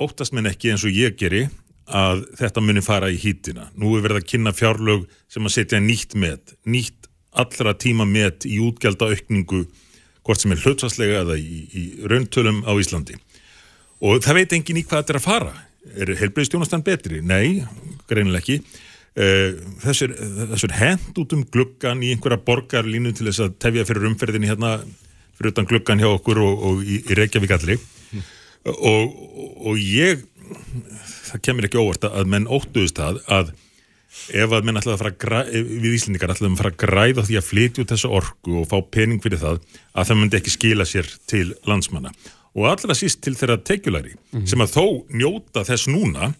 [0.03, 1.45] óttast menn ekki eins og ég geri
[1.83, 3.69] að þetta muni fara í hýtina.
[3.75, 8.47] Nú er verið að kynna fjárlög sem að setja nýtt met, nýtt allra tíma met
[8.47, 9.65] í útgelda aukningu
[10.23, 13.17] hvort sem er hlutvarslega eða í, í rauntölum á Íslandi.
[14.03, 15.53] Og það veit engin í hvað þetta er að fara.
[15.93, 17.21] Er heilbreyðstjónastan betri?
[17.23, 17.63] Nei,
[18.09, 18.59] greinileg ekki.
[19.13, 20.13] uh, þessir,
[20.53, 24.77] þessir hend út um gluggan í einhverja borgarlínu til þess að tefja fyrir umferðinni hérna
[25.37, 27.81] fyrir utan gluggan hjá okkur og, og í, í Reykjavík allir
[28.63, 29.13] og,
[29.67, 30.23] og ég
[31.33, 33.53] það kemur ekki óvart að menn óttuðist það að
[34.29, 37.37] ef að menn ætlaði að fara græða, við Íslendingar ætlaði að fara að græða því
[37.39, 39.61] að flytja út þessu orku og fá pening fyrir það
[39.93, 42.13] að það myndi ekki skila sér til landsmanna
[42.53, 44.13] og allra síst til þeirra tekjulæri
[44.49, 46.33] sem að þó njóta þess núna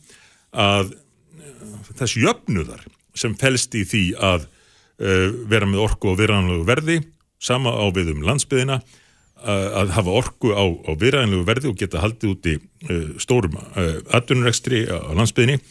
[0.53, 2.83] að eh, þess jöfnuðar
[3.17, 6.95] sem felst í því að uh, vera með orku og viðrænlegu verði
[7.43, 12.01] sama á við um landsbyðina uh, að hafa orku á, á viðrænlegu verði og geta
[12.01, 15.61] haldið úti uh, stórum uh, atvinnurekstri á landsbyðinni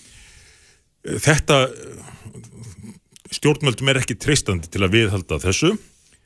[1.03, 1.65] þetta
[3.35, 5.73] stjórnmöldum er ekki treystandi til að viðhalda þessu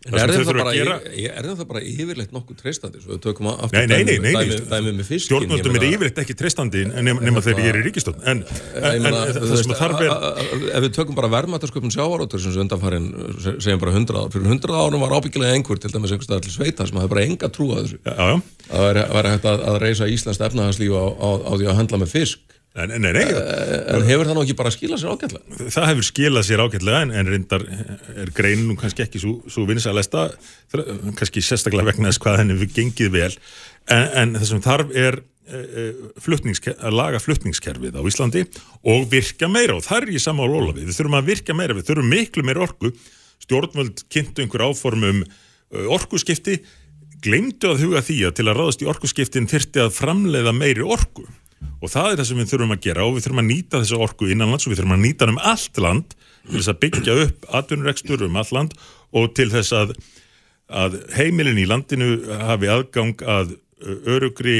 [0.06, 3.00] Það er það, bara, að gera er, er það bara yfirleitt nokkuð treystandi?
[3.02, 6.36] Svo við tökum aftur Nei, nei, nei, dæmi, dæmi með fiskin stjórnmöldum er yfirleitt ekki
[6.38, 10.14] treystandi nema, þegar ég er í ríkistofn en, það sem að þarf er
[10.76, 13.08] ef við tökum bara verðmættasköpun sjávaróttur sem undanfærin
[13.42, 16.54] segjum bara 100 ár fyrir 100 árum var ábyggilega einhver til dæmis einhver staðar til
[16.54, 18.00] sveita sem hafði bara enga trú að þessu.
[18.06, 18.36] Já, já,
[18.78, 22.98] að væri, hægt að, að reysa Íslands efnahagslíf á því að handla með fisk nei,
[23.00, 25.68] nei, nei, en hefur það nú ekki bara skilað sér ágætlega?
[25.72, 27.62] Það hefur skilað sér ágætlega en, en reyndar
[28.12, 30.26] er greinin nú kannski ekki svo, svo vinsalesta
[31.16, 33.30] kannski sérstaklega vegna þess hvað henni hefur gengið vel.
[33.88, 38.44] En, en það sem þarf er uh, að laga flutningskerfið á Íslandi
[38.92, 41.78] og virka meira og það er ég saman á Ólafi, við þurfum að virka meira
[41.78, 42.92] við þurfum miklu meira orku.
[43.46, 46.60] Stjórnvöld kynntu einhver áform um uh, orkuskipti.
[47.24, 51.24] Glemdu að huga því að til að ráðast í orkuskiptin þyrfti að framleiða meiri orku
[51.80, 54.00] og það er það sem við þurfum að gera og við þurfum að nýta þessa
[54.06, 56.16] orku innanlands og við þurfum að nýta hann um allt land
[56.46, 58.76] til þess að byggja upp atvinnurekstur um allt land
[59.16, 59.94] og til þess að,
[60.68, 62.10] að heimilin í landinu
[62.46, 63.56] hafi aðgang að
[64.08, 64.58] örugri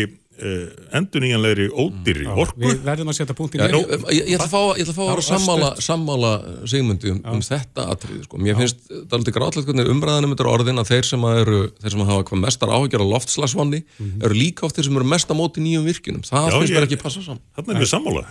[0.99, 2.61] enduníjanlegri ódýri orku.
[2.61, 5.23] Við verðum að setja punktin í ég, ég, ég ætla að fá, ég ætla að,
[5.27, 6.33] sammála, sammála
[6.69, 8.41] Sigmundi um, um þetta atrið sko.
[8.43, 11.61] mér finnst það alveg grátlegt hvernig umræðanum þetta er orðin að þeir sem að eru
[11.81, 13.83] þeir sem að hafa hvað mestar áhyggjur á loftslagsvanni
[14.21, 16.77] eru líka oft þeir sem eru mest á móti nýjum virkunum það Já, finnst ég-
[16.77, 17.43] mér ekki passa saman.
[17.57, 18.27] Þannig er við sammála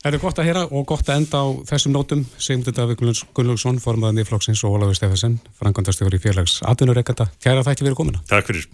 [0.00, 3.02] Það er gott að heyra og gott að enda á þessum nótum Sigmundur Davík
[3.36, 7.26] Gunnlaugsson, formaðan í flokksins og Ólafur Stefensen, frangandastjóri félags atvinnureikanda.
[7.44, 8.22] Kæra þætti verið komina.
[8.30, 8.64] Takk fyrir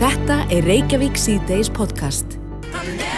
[0.00, 2.38] Þetta er Reykjavík C-Days podcast.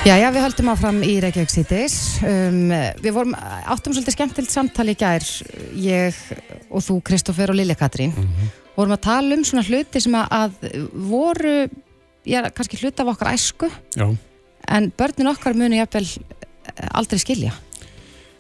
[0.03, 1.95] Já, já, við höldum áfram í Reykjavík síðdeis.
[2.27, 5.31] Um, við vorum áttum svolítið skemmtilt samtal í gær,
[5.79, 6.19] ég
[6.67, 8.17] og þú, Kristoffer og Lilja Katrín.
[8.75, 11.55] Vorum að tala um svona hluti sem að, að voru,
[12.27, 14.11] já, kannski hluti af okkar æsku, Já.
[14.75, 16.11] en börnin okkar muni jafnvel
[16.93, 17.55] aldrei skilja.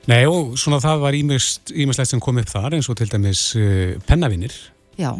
[0.06, 3.96] Nei og svona það var ímislegt sem kom upp þar eins og til dæmis uh,
[4.06, 4.54] pennavinir.
[4.96, 5.10] Já,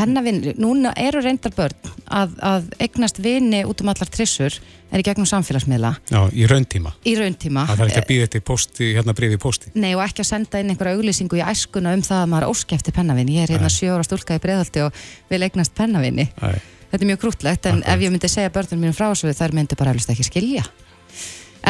[0.00, 4.54] pennavinnir, núna eru reyndar börn að, að eignast vini út um allar trissur
[4.90, 6.94] er í gegnum samfélagsmiðla Já, í rauntíma.
[7.06, 7.66] í rauntíma.
[7.68, 9.72] Það þarf ekki að býða eftir posti, hérna breyði í posti.
[9.76, 12.78] Nei og ekki að senda inn einhverja auglýsingu í æskuna um það að maður óski
[12.78, 13.38] eftir pennavinni.
[13.38, 16.28] Ég er hérna ára stúlka í breiðhaldi og vil eignast pennavinni.
[16.42, 16.50] Æ.
[16.90, 17.94] Þetta er mjög krútlegt en Akkurat.
[17.94, 20.64] ef ég myndi segja börnum mínum frá þessu þær myndi bara eflust ekki skilja.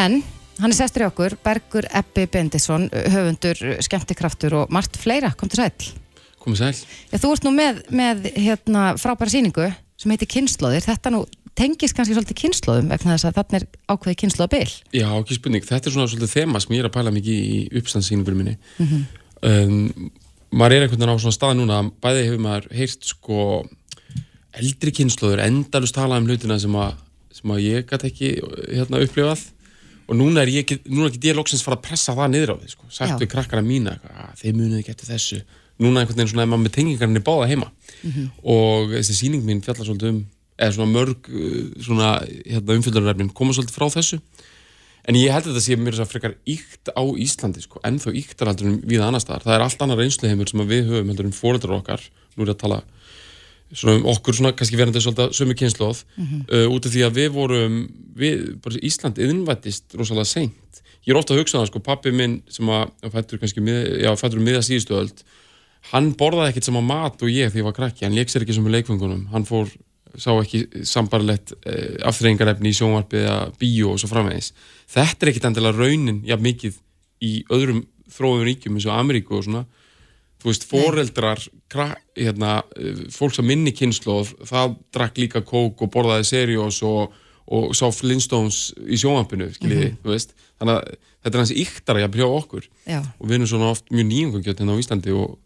[0.01, 0.23] En
[0.59, 5.33] hann er sestur í okkur, Bergur Ebbi Bendisson, höfundur, skemmtikraftur og margt fleira.
[5.39, 5.91] Kom til sæl.
[6.41, 6.73] Komið sæl.
[7.13, 9.69] Já, þú ert nú með, með hérna, frábæra sýningu
[10.01, 10.85] sem heitir Kynnslóðir.
[10.87, 11.27] Þetta nú
[11.59, 14.71] tengist kannski svolítið kynnslóðum vegna þess að þarna er ákveðið kynnslóðabil.
[14.97, 15.67] Já, ekki spurning.
[15.67, 18.57] Þetta er svona svolítið þema sem ég er að pæla mikið í uppstandssýningur minni.
[19.51, 20.11] um,
[20.51, 23.45] maður er einhvern veginn á svona stað núna að bæði hefur maður heyrt sko
[24.61, 26.95] eldri kynnslóður, endalust talað um hlutina sem að,
[27.35, 28.31] sem að ég gæti ekki
[28.71, 29.45] hérna upplifað
[30.11, 32.57] og núna er ég ekki, núna ekki ég loksins fara að pressa það niður á
[32.59, 32.89] því, sko.
[32.91, 35.41] Sagt við krakkara mína, að þeir munið ekki eftir þessu.
[35.81, 37.71] Núna einhvern veginn svona er maður með tengingarnir báða heima.
[38.43, 40.21] Og þessi sýning mín fjallar svolítið um
[40.61, 44.21] eða svona mörg uh, svona hérna, umfjöldunarefnin koma svolítið frá þessu.
[45.09, 48.13] En ég held að þetta sé mér þess að frekar íkt á Íslandi sko, ennþá
[48.21, 51.13] íktar heldur en við annar staðar, það er allt annar reynsluheimur sem að við höfum
[51.15, 52.05] heldur en fóreldrar okkar.
[52.35, 52.83] Nú er ég að tala
[53.73, 57.29] svona um okkur svona kannski verandi svolítið sömu kynnslóð uh, út af því að við
[57.37, 57.77] vorum
[58.19, 60.83] við, bara Ísland yðinvættist rosalega seint.
[61.07, 64.11] Ég er ofta að hugsa það sko, pappi minn sem að fættur kannski, mið, já,
[64.21, 65.23] fættur um miða síðustu öld
[65.89, 68.57] hann borðaði ekkert sama mat og ég þegar ég var krakki, hann leik sér ekki
[68.57, 69.71] sem með leikfengunum hann fór,
[70.21, 74.53] sá ekki sambarlegt eh, afþreyingarefni í sjónvarpið eða bíó og svo framvegis.
[74.91, 76.81] Þetta er ekkert endilega raunin, já mikið
[77.25, 79.65] í öðrum þróðum ríkjum eins og Ameríku og svona.
[80.41, 81.45] Þú veist, foreldrar
[82.19, 82.61] hérna,
[83.15, 87.15] fólk sem minni kynnslóð það drakk líka kók og borðaði seriós og,
[87.51, 90.35] og sá Flintstones í sjónvarpinu, skiljiði, þú veist.
[90.61, 92.67] Þannig að þetta er hans yktara jafn hjá okkur.
[92.89, 93.01] Já.
[93.01, 95.37] og við erum svona oft mjög nýjungangjöld hérna á Íslandi og,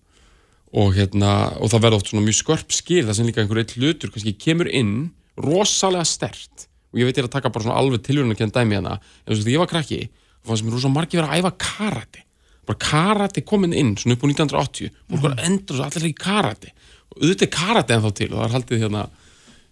[0.74, 3.76] og, hérna, og það verða oft svona mjög skörp skil það sem líka einhver eitt
[3.78, 7.80] hlutur kannski kemur inn rosalega stert og ég veit ég er að taka bara svona
[7.80, 10.76] alveg tilvörun að kenna dæmi hérna en þess að ég var krakki og fannst mér
[10.76, 12.23] rosa margir vera að æfa karate
[12.68, 16.72] bara karate komin inn, svona upp á 1980 og sko endur svo allir í karate.
[17.14, 19.04] Og auðvitað er karate ennþá til og það er haldið hérna,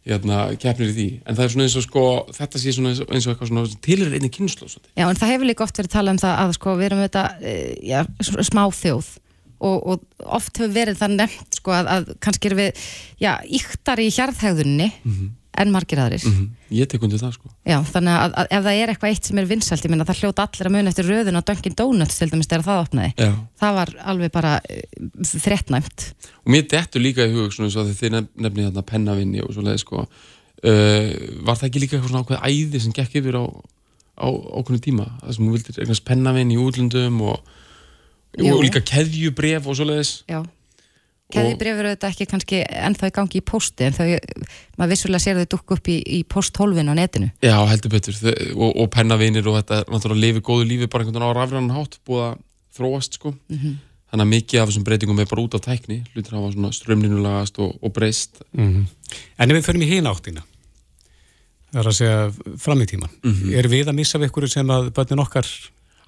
[0.07, 1.07] hérna keppnir í því.
[1.26, 2.05] En það er svona eins og sko,
[2.38, 5.66] þetta sé svona eins og, eitthvað svona tilir einni kynslu Já, en það hefur líka
[5.66, 9.12] oft verið talað um það að sko, við erum þetta eh, s- smá þjóð
[9.62, 12.83] og, og oft hefur verið það nefnt sko, að, að kannski erum við
[13.22, 14.88] já, yktar í hjarðhegðunni
[15.60, 16.24] en margir aðrir.
[16.72, 19.38] ég tek undir það sko Já, þannig að, að ef það er eitthvað eitt sem
[19.42, 22.30] er vinsælt, ég minna það hljóta allir að muna eftir röðun á Dunkin Donuts til
[22.32, 23.10] dæmis þegar það opnaði.
[23.20, 23.32] Já.
[23.62, 26.06] Það var alveg bara uh, þrettnæmt.
[26.42, 29.82] og mér dettur líka í hug og að þið nef- nefnið þarna pennavinni og svoleið
[29.84, 31.12] sko uh,
[31.46, 33.44] var það ekki líka eitthvað svona ákveð æði sem gekk yfir á,
[34.22, 37.54] á ákveðinu tíma það sem þú vildir eignast pennavinni í útlöndum og,
[38.40, 40.40] og líka keðjubref og svoleiðis Já.
[41.32, 44.06] Keðibrefur auðvitað ekki kannski ennþá í gangi í pósti en þau,
[44.76, 47.30] maður vissulega sér þau dukku upp í, í posthólfin á netinu.
[47.40, 48.18] Já, heldur betur.
[48.52, 51.98] Og, og pennavinir og þetta náttúrulega lifi góðu lífi bara einhvern veginn á rafræðan hátt
[52.04, 52.37] búið að
[52.76, 53.35] þróast sko.
[53.48, 57.62] Þannig að mikið af þessum breytingum er bara út af tækni hlutir hafa svona strömlinulagast
[57.64, 58.42] og, og breyst.
[58.52, 60.44] En ef við förum í hina áttina
[61.72, 63.12] það er að segja fram í tíman
[63.56, 65.48] er við að missa við ykkur sem að börnin okkar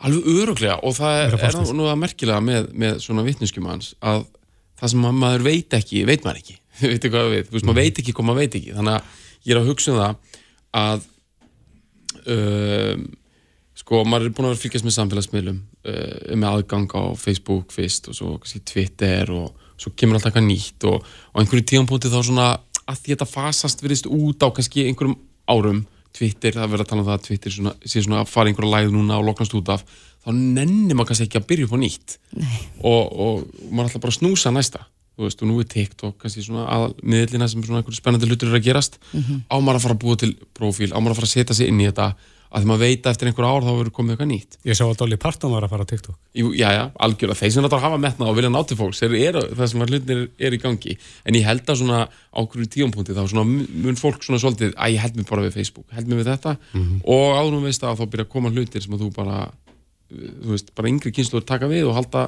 [0.05, 4.27] Alveg öruglega og það er, er nú að merkilega með, með svona vitneskjum hans að
[4.85, 6.57] það sem að maður veit ekki, veit maður ekki.
[6.85, 8.73] Veitir hvað við, þú veist, maður veit ekki hvað maður veit ekki.
[8.77, 10.41] Þannig að ég er að hugsa um það
[10.85, 11.05] að
[12.35, 13.05] um,
[13.79, 18.11] sko, maður er búin að vera fylgjast með samfélagsmiðlum uh, með aðgang á Facebook fyrst
[18.11, 22.21] og svo kannski Twitter og svo kemur alltaf eitthvað nýtt og á einhverju tíðanpúti þá
[22.21, 22.49] svona
[22.85, 25.19] að því þetta fasast virðist út á kannski einhverjum
[25.51, 28.51] árum Twitter, það verður að tala um það að Twitter svona, sé svona að fara
[28.51, 29.83] einhverja læð núna og loknast út af
[30.25, 32.19] þá nennir maður kannski ekki að byrja upp á nýtt.
[32.83, 34.85] Og, og maður ætla bara að snúsa næsta.
[35.15, 38.49] Þú veist, og nú er TikTok kannski svona að miðlina sem svona einhverju spennandi hlutur
[38.51, 38.97] eru að gerast.
[39.47, 41.71] Á maður að fara að búa til profíl, á maður að fara að setja sig
[41.71, 42.15] inn í þetta.
[42.55, 44.57] Að því maður veit að eftir einhver ár þá verður komið eitthvað nýtt.
[44.63, 46.19] Ég sá að Dolly Parton var að fara á TikTok.
[46.39, 49.17] Jú, já, já, algjörlega, þeir sem þetta hafa metnað og vilja ná til fólks, þeir
[49.19, 50.95] eru það sem að hlutinir er í gangi,
[51.27, 55.03] en ég held að svona ákveður tíumpunkti þá svona mun fólk svona svolítið, að ég
[55.03, 56.55] held mér bara við Facebook held mér við þetta.
[57.11, 59.41] Og áður um veist að þá byrja að koma hlutir sem að þú bara
[60.13, 62.27] þú veist, bara yngri kynsluður taka við og halda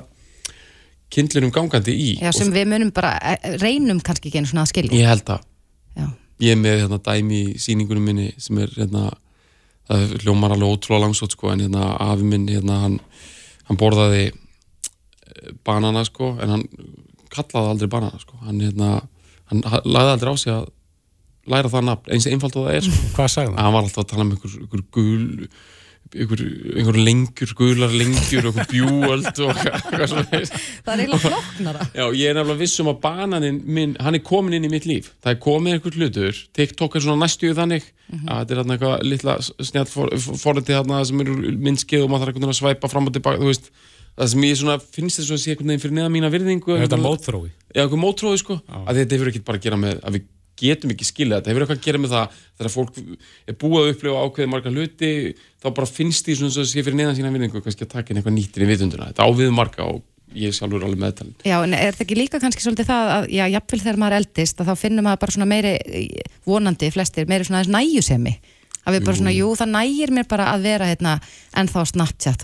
[1.13, 4.73] kynslurum gangandi í Já, sem við munum bara, eh, reynum kannski ekki einu svona að
[4.73, 4.97] skilja.
[4.97, 5.45] ég held að
[5.97, 6.07] Já.
[6.41, 9.11] ég er með hérna, dæmi í sýningunum minni sem er hérna,
[9.89, 12.99] það hljómar alveg ótrúlega langsótt sko, en hérna, afi minn hérna, hann,
[13.69, 16.67] hann borðaði eh, banana sko, en hann
[17.31, 18.37] kallaði aldrei banana sko.
[18.43, 18.91] hann, hérna,
[19.53, 20.67] hann ha- lagði aldrei á sig að
[21.47, 23.09] læra það nafn, eins einfalt og það er sko.
[23.15, 23.63] hvað sagði hann?
[23.63, 25.49] hann var alltaf að tala um einhver, einhver gul
[26.15, 26.43] einhver,
[26.77, 31.89] einhver lengjur, gular lengjur og einhver bjúöld og eitthvað svona Það er eiginlega flokknara.
[31.97, 34.87] Já, ég er nefnilega viss um að bananinn minn, hann er komin inn í mitt
[34.89, 35.11] líf.
[35.25, 39.05] Það er komin einhver hlutur, TikTok er svona næstuð þannig að þetta er þarna eitthvað
[39.11, 43.11] litla snjall forröndi þarna sem eru minnskið og maður þarf einhvern veginn að svæpa fram
[43.11, 43.71] og tilbaka, þú veist,
[44.17, 46.77] það sem ég svona finnst þess að sé einhvern veginn fyrir neða mína virðingu.
[46.77, 47.51] er þetta mótþrói?
[47.75, 50.29] Já, eitthvað mótróði sko, að þetta hefur ekkert bara að gera með að við
[50.61, 52.93] getum ekki skilja þetta, hefur eitthvað að gera með það þegar fólk
[53.47, 55.13] er búið að upplifa ákveði marga hluti,
[55.63, 58.13] þá bara finnst því svona svo að sé fyrir neðan sína vinningu kannski að taka
[58.13, 59.99] inn eitthvað nýttir í vitunduna, þetta á við marga og
[60.37, 61.37] ég sjálfur alveg meðtalinn.
[61.47, 64.61] Já, en er þetta ekki líka kannski svolítið það að, já, jafnvel þegar maður eldist,
[64.61, 65.75] að þá finnum maður bara svona meiri,
[66.49, 68.35] vonandi flestir, meiri svona næjusemi.
[68.87, 71.13] Að við bara svona, jú, það nægir mér bara að vera hérna
[71.59, 72.41] ennþá á Snapchat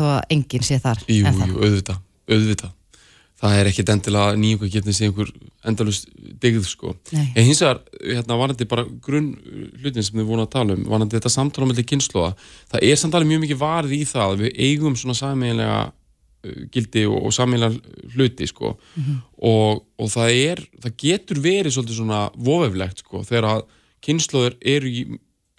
[5.68, 6.08] endalust
[6.42, 6.92] digð, sko.
[7.14, 7.24] Nei.
[7.38, 9.32] En hins vegar, hérna, varandi bara grunn
[9.78, 12.32] hlutin sem þið voru að tala um, varandi þetta samtala mellir kynnslóða,
[12.72, 16.62] það er samt alveg mjög mikið varð í það að við eigum svona sameiginlega uh,
[16.74, 18.74] gildi og, og sameiginlega hluti, sko.
[19.52, 23.66] og, og það er, það getur verið svolítið svona vofeflegt, sko, þegar að
[24.02, 25.04] kynnslóður eru í,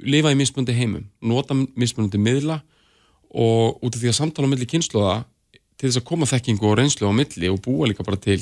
[0.04, 2.60] lifa í mismunandi heimum, nota mismunandi miðla
[3.34, 5.22] og út af því að samtala mellir kynnslóða
[5.80, 8.42] til þess að koma þekkingu og reynslu á milli og búa líka bara til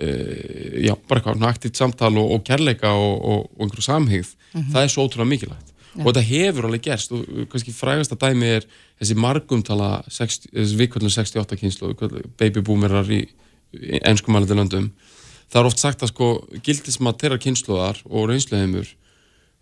[0.00, 4.32] já, bara eitthvað aktivt samtal og, og kærleika og, og, og einhverju samhigð
[4.72, 5.74] það er svo ótrúlega mikilvægt.
[5.98, 7.12] Og þetta hefur alveg gerst.
[7.12, 8.66] Og uh, kannski frægasta dæmi er
[9.00, 11.94] þessi margumtala 60 þessi vikvöldin 68 kynslu
[12.38, 13.24] babyboomerar í,
[14.06, 14.90] ennskumælandi löndum
[15.50, 16.30] það er oft sagt að sko
[16.64, 18.88] gildismat þeirra kynsluðar og reynsluheimur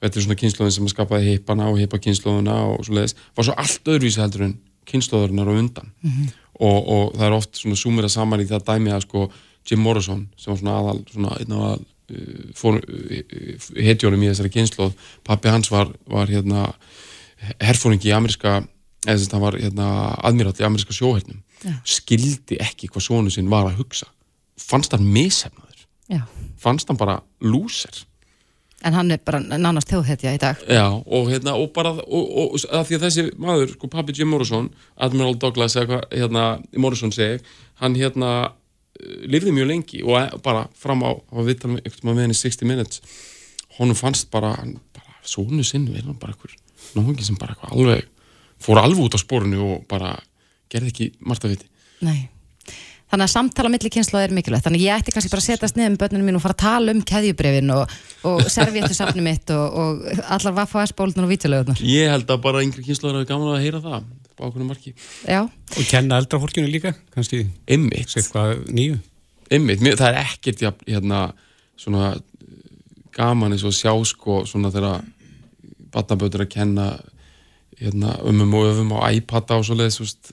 [0.03, 3.57] þetta er svona kynsluðin sem skapaði hippana og hippa kynsluðuna og svo leiðis var svo
[3.59, 5.91] allt öðruvísi heldur en kynsluðarinnar á undan.
[6.59, 9.25] Og, og það er oft svona súmira saman í það dæmi að sko
[9.69, 14.31] Jim Morrison sem var svona aðal svona einn af aðal uh, fór, uh, hetjónum í
[14.33, 14.97] þessari kynsluð
[15.29, 16.71] pappi hans var, var hérna
[17.63, 18.63] herfóringi í ameríska
[19.07, 19.91] eða þess að hann var hérna
[20.27, 21.43] admirall í ameríska sjóhernum
[21.87, 24.07] skildi ekki hvað sonu sinn var að hugsa.
[24.59, 26.23] Fannst hann mishefnaður Já.
[26.59, 28.05] fannst hann bara lúser?
[28.87, 30.61] En hann er bara nánast þjóðhetja í dag.
[30.71, 34.31] Já, og hérna, og bara, og, og, og því að þessi maður, sko, pappi Jim
[34.31, 36.45] Morrison, Admiral Douglas, eða hvað, hérna,
[36.79, 37.41] Morrison segi,
[37.83, 38.53] hann hérna eh,
[39.01, 42.69] lifði mjög lengi og e- bara fram á, á vittan einhvern veginn með henni 60
[42.69, 43.03] minutes,
[43.79, 46.57] honum fannst bara, hann, bara, sónu sinn, við erum bara einhver,
[46.97, 48.09] náðungi sem bara alveg,
[48.63, 50.17] fór alveg út á spórinu og bara
[50.73, 51.71] gerði ekki margt að viti.
[52.05, 52.29] Nei.
[53.09, 54.67] Þannig að samtala milli kynslu er mikilvægt.
[54.67, 56.63] Þannig að ég ætti kannski bara að setjast niður með börnunum mín og fara að
[56.63, 57.95] tala um keðjubrefin og,
[58.29, 61.81] og serviettusafni mitt og, og allar Vaffa S-bólutnar og vítjulegunar.
[61.89, 64.95] Ég held að bara yngri kynsluðar hefur gaman að heyra það, á okkur marki.
[65.25, 67.47] Já, Og kenna eldra fólkinu líka, kannski
[68.69, 69.01] nýju.
[69.49, 71.31] Það er ekkert ja, hérna,
[71.81, 72.13] svona
[73.17, 75.01] gaman eins og sjá sko svona þegar
[75.95, 76.89] batnabötur að kenna
[77.79, 80.33] hérna, umum og öfum á iPada og svoleiðis þú veist,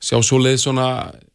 [0.00, 0.88] sjá svoleiðis svona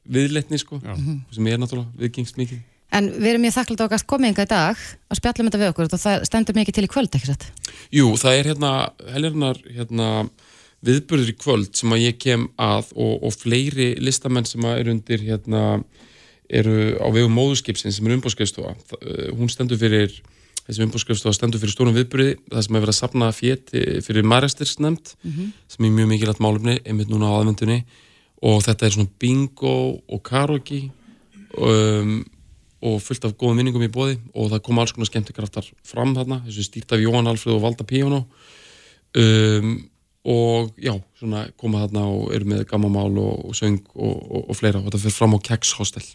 [0.03, 2.61] viðleitni sko sem er náttúrulega viðgengst mikið.
[2.93, 5.61] En við erum mjög þakklátt á að koma yngar í dag að spjalla um þetta
[5.61, 7.45] við okkur og það stendur mikið til í kvöld, ekki satt?
[7.93, 8.73] Jú, það er hérna
[9.15, 10.09] helgarnar hérna,
[10.85, 14.93] viðburður í kvöld sem að ég kem að og, og fleiri listamenn sem að eru
[14.93, 15.63] undir hérna
[16.53, 18.75] eru á vegum móðurskipsin sem er umbóðskriðstofa
[19.33, 20.13] hún stendur fyrir
[20.67, 25.13] þessi umbóðskriðstofa stendur fyrir stórum viðburði það sem er verið að sapna fjeti fyrir Maristirsnefnd
[25.23, 27.79] sem er mjög mikilvægt málumni einmitt núna á aðvendunni
[28.43, 29.75] og þetta er svona bingo
[30.08, 30.84] og karaoke
[31.58, 32.19] um,
[32.84, 36.41] og fullt af góðum vinningum í bóði og það kom alls konar skemmtikraftar fram þarna,
[36.47, 38.23] þessu stýrt af Jóhann Alfred og Valda Píónu
[39.15, 39.73] um,
[40.23, 44.56] og já, svona koma þarna og eru með gammamál og, og söng og, og, og
[44.56, 44.79] fleira.
[44.79, 46.06] Og þetta fyrir fram á Keks Hostel.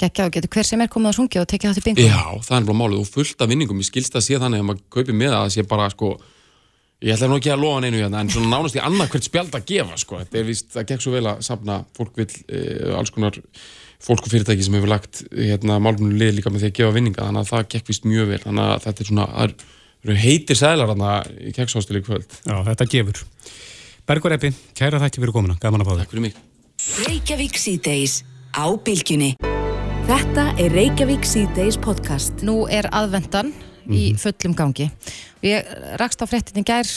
[0.00, 2.06] Gekkja og getur hver sem er komið að sungja og tekið það til bingo.
[2.08, 3.02] Já, það er bara málið.
[3.02, 3.82] Og fullt af vinningum.
[3.84, 6.14] Ég skilst að sé þannig að maður kaupi með það að sé bara sko
[7.04, 9.56] ég ætla nú ekki að lofa neinu hérna en svona nánast í annað hvert spjald
[9.56, 12.60] að gefa sko, þetta er víst, það gekk svo vel að safna fólk vil, e,
[12.96, 13.36] alls konar
[14.04, 17.26] fólk og fyrirtæki sem hefur lagt hérna máluminu lið líka með því að gefa vinninga
[17.26, 19.54] þannig að það gekk vist mjög vel, þannig að þetta er svona það
[20.04, 22.38] eru heitir sælar hérna í kekshástil í kvöld.
[22.44, 23.22] Já, þetta gefur.
[24.04, 26.02] Bergur Eppi, kæra þætti fyrir komuna, gaman að fá þig.
[26.02, 26.40] Takk fyrir mig.
[27.08, 28.18] Reykjavík síðdeis
[28.52, 29.30] á bylgjunni.
[30.04, 32.44] Þetta er Reykjavík síðdeis podcast.
[32.44, 33.54] Nú er aðvendan
[33.90, 34.90] í fullum gangi.
[35.44, 35.64] Ég
[36.00, 36.88] rakst á fréttin í gær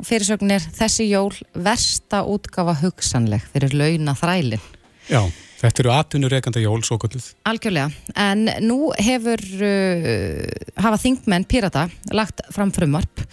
[0.00, 4.62] og fyrirsögn er þessi jól versta útgafa hugsanleg fyrir launa þrælinn.
[5.10, 5.24] Já,
[5.60, 7.32] þetta eru atvinnur rekanda jól, svo kvölduð.
[7.50, 10.44] Algjörlega, en nú hefur uh,
[10.78, 13.24] hafa þingmenn Pírata lagt fram frumvarp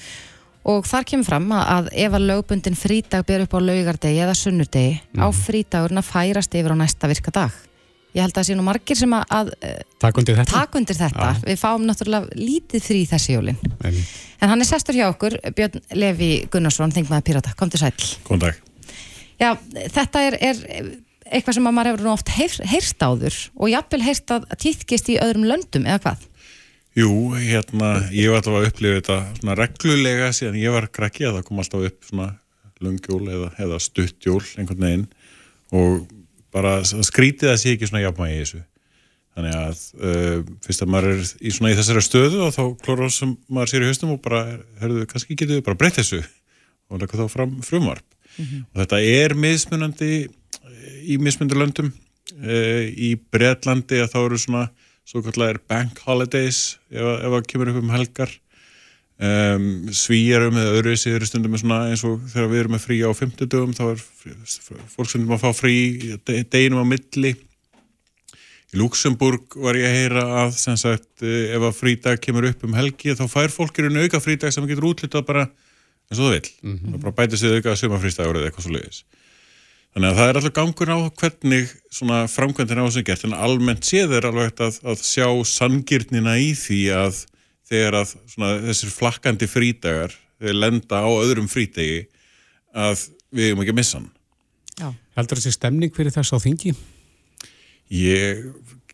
[0.67, 4.97] og þar kemur fram að- ef að lögbundin frídag ber upp á laugardegi eða sunnudegi
[5.15, 7.51] á frídagurinn að færast yfir á næsta virka dag.
[8.17, 10.53] Ég held að það sé nú margir sem að, að uh, Takk undir þetta.
[10.57, 11.27] taka undir þetta.
[11.37, 11.43] Já.
[11.51, 13.59] Við fáum náttúrulega lítið frí þessi jólin.
[13.85, 13.99] En,
[14.41, 17.53] En hann er sestur hjá okkur, Björn Levi Gunnarsson, þingmaður Pírata.
[17.57, 17.93] Kom til sæl.
[19.37, 19.51] Já,
[19.93, 20.63] þetta er, er
[21.29, 25.09] eitthvað sem að maður hefur nú oft heyr, heyrst áður og jafnvel heyrst að týðkist
[25.13, 26.25] í öðrum löndum eða hvað?
[26.97, 31.37] Jú, hérna, ég var alltaf að upplifa þetta svona reglulega síðan ég var krakki að
[31.37, 32.29] það kom alltaf upp svona
[32.81, 35.05] lungjól eða, eða stuttjól einhvern veginn
[35.77, 36.07] og
[36.57, 38.63] bara skrítið að sé ekki svona jafnvægi í þessu.
[39.37, 43.11] Þannig að uh, fyrst að maður er í svona í þessari stöðu og þá klórar
[43.13, 44.39] sem maður sér í haustum og bara,
[44.81, 46.23] herruðu, kannski getur við bara breytt þessu
[46.89, 48.05] og leggur þá fram frumvarp.
[48.41, 51.93] Og þetta er mismunandi eh, í mismunandi löndum.
[52.37, 54.65] Uh, í Bretlandi að þá eru svona
[55.07, 58.33] svo kallar bank holidays ef, að- ef það kemur upp um helgar
[59.17, 63.51] um, svíjar með öðru sér stundum eins og þegar við erum með frí á 50
[63.51, 64.05] dögum þá er
[64.93, 65.75] fólk stundum að fá frí
[66.27, 67.35] de- deginum á milli.
[68.67, 72.65] Í Luxemburg var ég að heyra að sem sagt eh, ef að frídag kemur upp
[72.67, 76.27] um helgi þá fær fólk í raun auka frídag sem getur útlitað bara eins og
[76.27, 76.49] það vill.
[76.65, 79.05] Það bara bætist við auka sumafrístagur eða eitthvað svo leiðis
[79.97, 83.87] Þannig að það er alltaf gangur á hvernig svona framkvæmdina á er gert en almennt
[83.87, 87.21] séð er alveg að, að sjá sangirnina í því að
[87.67, 92.05] þegar að svona, þessir flakkandi frídagar lenda á öðrum frítegi
[92.77, 94.11] að við erum ekki að missa hann.
[94.77, 94.91] Já.
[95.17, 96.75] heldur þessi stemning fyrir þess á þingi?
[97.89, 98.43] Ég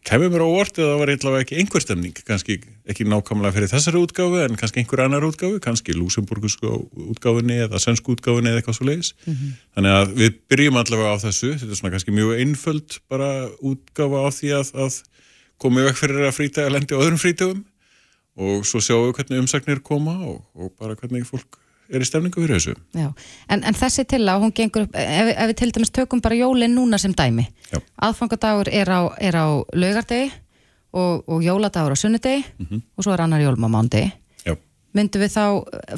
[0.07, 2.55] kemur mér á orð eða það var eitthvað ekki einhver stemning, kannski
[2.91, 6.71] ekki nákvæmlega fyrir þessari útgáfu en kannski einhver annar útgáfu, kannski lúsemburgusku
[7.13, 9.13] útgáfunni eða svensku útgáfunni eða eitthvað svo leiðis.
[9.75, 14.23] Þannig að við byrjum allavega á þessu, þetta er svona kannski mjög einföld bara útgáfa
[14.23, 14.99] á því að, að
[15.63, 17.63] komið vekk fyrir að frítæga lendi á öðrum frítægum
[18.37, 21.59] og svo sjáum við hvernig umsagnir koma og, og bara hvernig fólk
[21.93, 22.73] er í stemningu fyrir þessu.
[22.95, 23.09] Já,
[23.51, 26.37] en, en þessi til að hún gengur upp, ef, ef við til dæmis tökum bara
[26.39, 27.81] jólin núna sem dæmi, Já.
[28.07, 30.31] aðfangadagur er á, er á laugardegi
[30.93, 32.45] og, og jóladagur á sunnudegi
[32.95, 34.13] og svo er annar jólum á mándegi.
[34.47, 34.55] Já,
[34.93, 35.45] Myndum við þá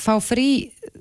[0.01, 0.47] fá frí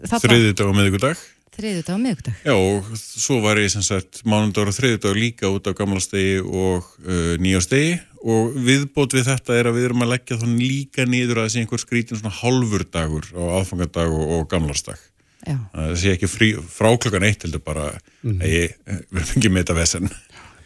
[0.04, 1.24] þriði dag og miðvikudag.
[1.54, 2.38] Þriðudag og miðugdag.
[2.42, 6.86] Já, og svo var ég sem sagt mánundagur og þriðudag líka út á gamlastegi og
[7.06, 11.42] uh, nýjastegi og viðbót við þetta er að við erum að leggja þannig líka niður
[11.42, 15.02] að þessi einhver skrítin svona hálfur dagur á aðfangadag og, og gamlastag.
[15.44, 15.58] Já.
[15.74, 17.90] Það sé ekki frí, frá klokkan eitt heldur bara,
[18.24, 18.38] mm.
[18.48, 20.14] ég, við erum ekki með þetta vesen,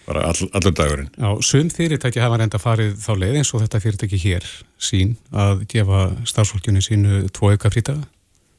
[0.06, 1.08] bara all, allur dagurinn.
[1.18, 4.46] Já, sum fyrirtæki hafa reynda farið þá leið eins og þetta fyrirtæki hér
[4.78, 8.06] sín að gefa starfsfólkjunni sínu tvo auka frítaga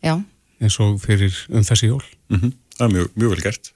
[0.03, 0.19] Já.
[0.59, 2.03] Eins og fyrir um þessi jól.
[2.33, 3.73] Mm Það er mjög, mjög vel gert.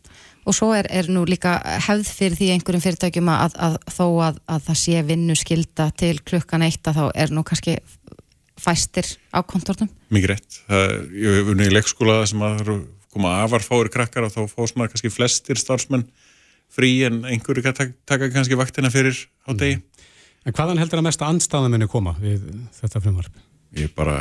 [0.47, 1.57] Og svo er, er nú líka
[1.87, 6.13] hefð fyrir því einhverjum fyrirtækjum að, að, þó að, að það sé vinnu skilda til
[6.23, 7.75] klukkan eitt að þá er nú kannski
[8.63, 9.91] fæstir á kontortum.
[10.13, 10.59] Mikið rétt.
[10.69, 12.77] Það, ég hef unnið í leikskóla sem að það eru
[13.13, 16.07] koma afar fáir krakkar og þá fá svona kannski flestir starfsmenn
[16.73, 19.81] frí en einhverju kann taka, kannski vaktina fyrir hádegi.
[20.43, 22.47] En hvaðan heldur að mesta andstaða muni koma við
[22.79, 23.35] þetta frumvarp?
[23.77, 24.17] Ég bara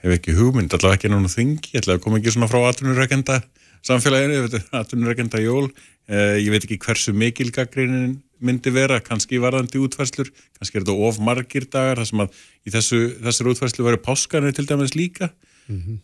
[0.00, 3.40] hef ekki hugmynd, allavega ekki núna þingi, að koma ekki svona frá atvinnurekenda
[3.86, 5.70] samfélaginu, atvinnurekenda jól,
[6.08, 11.08] eh, ég veit ekki hversu mikil gaggrínin myndi vera, kannski varðandi útfærslur, kannski er þetta
[11.08, 15.30] of margir dagar, þar sem að í þessu, þessar útfærslu verður páskanir til dæmis líka,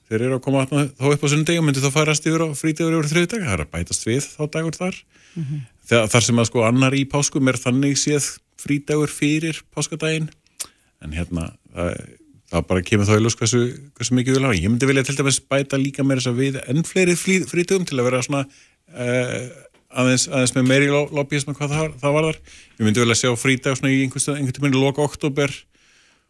[0.08, 2.48] þeir eru að koma þarna þá upp á sundegi og myndi þá farast yfir á
[2.54, 5.00] frítegur yfir þriðu daga, það er að bætast við þá dagur þar,
[5.86, 8.28] Þegar, þar sem að sko annar í páskum er þannig séð
[8.58, 10.30] frítegur fyrir páskadaginn,
[11.04, 11.98] en hérna það,
[12.52, 13.60] það bara kemur þá í ljós hversu,
[13.98, 14.58] hversu mikið vil hafa.
[14.60, 17.98] Ég myndi vilja til dæmis bæta líka meira þess að við enn fleiri frítögum til
[18.00, 19.46] að vera svona uh,
[19.96, 22.38] aðeins, aðeins með meiri lo- lobbyism hvað það, það varðar.
[22.78, 25.54] Ég myndi vilja sjá frídag svona í einhvern tímann í loka oktober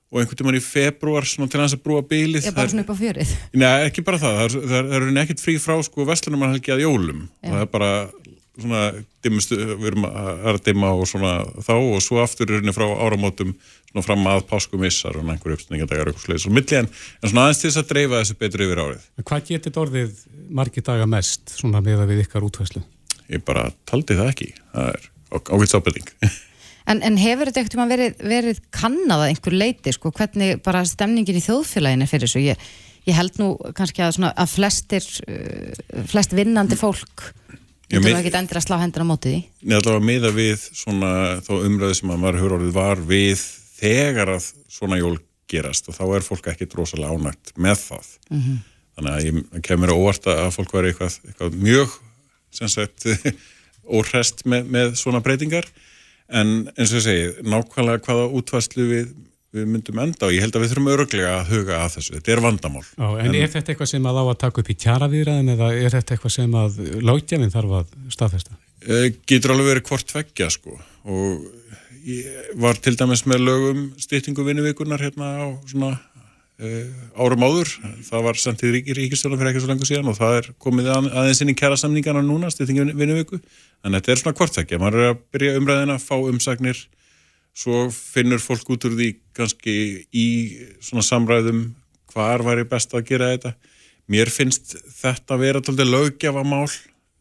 [0.06, 2.46] og einhvern tímann í februar svona til hans að brúa bylið.
[2.46, 3.32] Ég bara svona upp á fjörið.
[3.58, 4.36] Nei, ekki bara það.
[4.38, 7.24] Það er, það er, er ekkert frí frá sko vestlunum að helgi að jólum.
[7.42, 7.50] Já.
[7.50, 7.90] Það er bara
[8.56, 8.82] svona
[9.24, 11.34] dimmustu, við erum að, að dimma og svona
[11.64, 13.54] þá og svo aftur er henni frá áramótum
[13.90, 16.90] svona fram að páskumissar og einhverju uppstingadagar og sliðis og milli en,
[17.24, 19.06] svona aðeins til þess að dreifa þessu betur yfir árið.
[19.16, 20.24] En hvað getur þetta orðið
[20.60, 22.82] margir daga mest svona meða við ykkar útvæslu?
[23.32, 24.50] Ég bara taldi það ekki.
[24.72, 26.12] Það er ágætt sábending.
[26.86, 31.40] En, en hefur þetta ekkert verið, verið kannað að einhver leiti, sko, hvernig bara stemningin
[31.40, 32.42] í þjóðfélaginu er fyrir þessu?
[32.44, 32.68] Ég,
[33.08, 37.24] ég held nú kannski að, svona, að flestir, uh, flest vinnandi fólk
[38.02, 39.40] Mér- nú ekki endur að slá hendur á móti því.
[39.62, 41.10] Nei, allavega miða við svona
[41.46, 43.44] þá umræðu sem að maður hefur orðið var við
[43.76, 48.08] þegar að svona jól gerast og þá er fólk ekkit rosalega ánægt með það.
[48.30, 48.56] -hmm.
[48.96, 51.98] Þannig að ég kemur á óvart að fólk veri eitthvað, eitthvað mjög
[52.50, 53.06] sagt
[53.96, 55.68] órest með, með svona breytingar
[56.26, 59.10] en eins og ég segi, nákvæmlega hvaða útvæslu við,
[59.54, 62.14] við myndum enda og ég held að við þurfum öruglega að huga að þessu.
[62.16, 62.84] Þetta er vandamál.
[62.86, 65.96] Já, en, er þetta eitthvað sem að á að taka upp í kjaraviðræðin eða er
[65.96, 68.58] þetta eitthvað sem að lágjafinn þarf að staðfesta?
[68.86, 70.76] Eh, getur alveg verið hvort tveggja sko
[71.06, 71.46] og
[72.06, 75.88] ég var til dæmis með lögum styttingu vinnuvikunar hérna á svona
[76.62, 76.84] uh,
[77.18, 77.72] árum áður
[78.06, 81.08] það var sendt ríkir ríkistjóðan fyrir ekki svo lengur síðan og það er komið að,
[81.18, 85.02] aðeins inn í kæra samningana núna, styttingu vinnuviku en þetta er svona hvort tveggja, maður
[85.02, 86.84] er að byrja umræðina fá umsagnir
[87.56, 89.76] svo finnur fólk út úr því kannski
[90.12, 90.28] í
[90.84, 91.70] svona samræðum
[92.12, 93.54] hvar væri best að gera þetta
[94.12, 96.44] mér finnst þetta vera tóldi löggjafa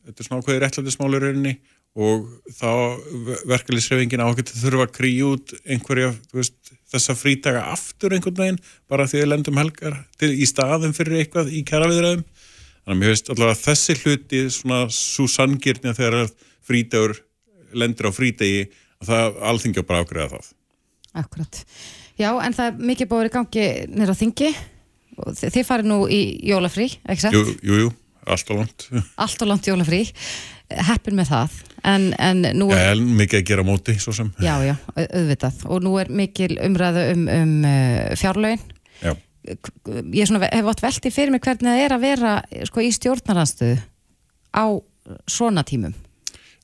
[0.05, 1.55] þetta er svona ákveðið réttlætismál í rauninni
[1.95, 2.71] og þá
[3.47, 8.59] verkefliðsrefingin á að þurfa að krýja út einhverja, veist, þessa frítaga aftur einhvern veginn,
[8.91, 12.25] bara því að lendum helgar til, í staðum fyrir eitthvað í kæraviðræðum.
[12.25, 16.35] Þannig að mér veist allavega að þessi hluti, svona svo sanngirni að þegar að
[16.67, 17.15] frítagur
[17.75, 20.47] lendir á frítagi, að það alþingja bara ágreða það.
[21.15, 21.61] Akkurat.
[22.19, 24.49] Já, en það er mikið búið í gangi nýra þingi
[25.19, 27.35] og þi- þið farið nú í jólafrí, ekki satt?
[27.35, 27.89] Jú, jú, jú,
[28.27, 28.87] alltaf langt.
[29.23, 30.01] Allt og langt jólafrí,
[30.89, 32.93] heppin með það, en, en nú er...
[32.95, 34.31] en mikið að gera móti, svo sem.
[34.43, 35.61] Já, já, au- auðvitað.
[35.71, 38.63] Og nú er mikil umræðu um, um uh, fjárlögin.
[39.03, 39.13] Já.
[39.45, 42.31] Ég svona, hef átt velti fyrir mig hvernig það er að vera
[42.65, 43.75] sko, í stjórnaranstöðu
[44.57, 44.65] á
[45.29, 45.93] svona tímum.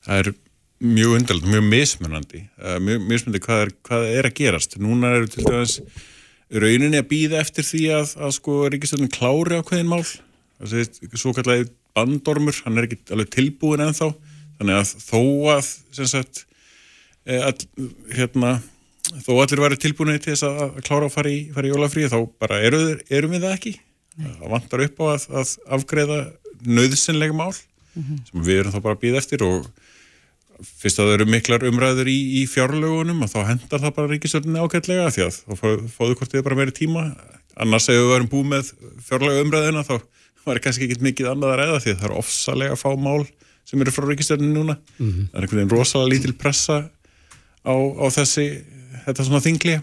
[0.02, 0.30] það er
[0.82, 2.42] mjög undarlegt, mjög mismunandi.
[2.58, 4.76] Uh, mjög mismunandi hvað er, hvað er að gerast.
[4.82, 5.78] Núna eru til dæmis
[6.52, 10.04] rauninni að býða eftir því að, að sko ríkistöldin klári á hverðin mál.
[10.62, 14.10] Þessi svo kallagi bandormur hann er ekki alveg tilbúin ennþá.
[14.58, 15.22] Þannig að þó
[15.54, 15.70] að
[16.12, 16.44] sagt
[17.26, 17.56] eh, all,
[18.12, 18.58] hérna
[19.24, 22.60] þó allir væri tilbúinni til þess að, klára að fara í, í jólafríi þá bara
[22.64, 23.74] eru, erum við það ekki.
[24.22, 26.18] Það vantar upp á að, að afgreða
[26.62, 29.66] nöðsynlega mál sem við erum þá bara að býða eftir og
[30.62, 34.62] fyrst að það eru miklar umræður í, í fjárlögunum að þá hendar það bara ríkistöldinni
[34.62, 35.38] ágætlega því að
[35.92, 37.04] þá hvort þið bara meiri tíma.
[37.62, 38.72] Annars ef við varum búið með
[39.08, 39.94] fjárlögu umræðina þá
[40.46, 43.26] var kannski ekkit mikið annað að ræða því að það er ofsalega fá mál
[43.68, 44.78] sem eru frá ríkistöldinni núna.
[44.98, 46.80] Það er einhvern veginn rosalega lítil pressa
[47.62, 48.48] á, á þessi
[49.06, 49.78] þetta svona þingli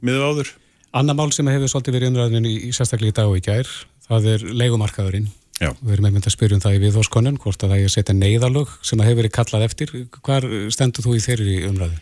[0.00, 0.52] miður áður.
[0.96, 3.72] Anna mál sem hefur svolítið verið umræðinu í sérstaklega í dag og í gær,
[4.06, 5.26] það er leigumarkaðurinn
[5.56, 5.70] Já.
[5.80, 8.14] Við erum einmitt að spyrja um það í viðhóskonun, hvort að það er að setja
[8.16, 9.92] neyðalög sem að hefur verið kallað eftir.
[10.26, 11.96] Hvar stendur þú í þeirri umræðu?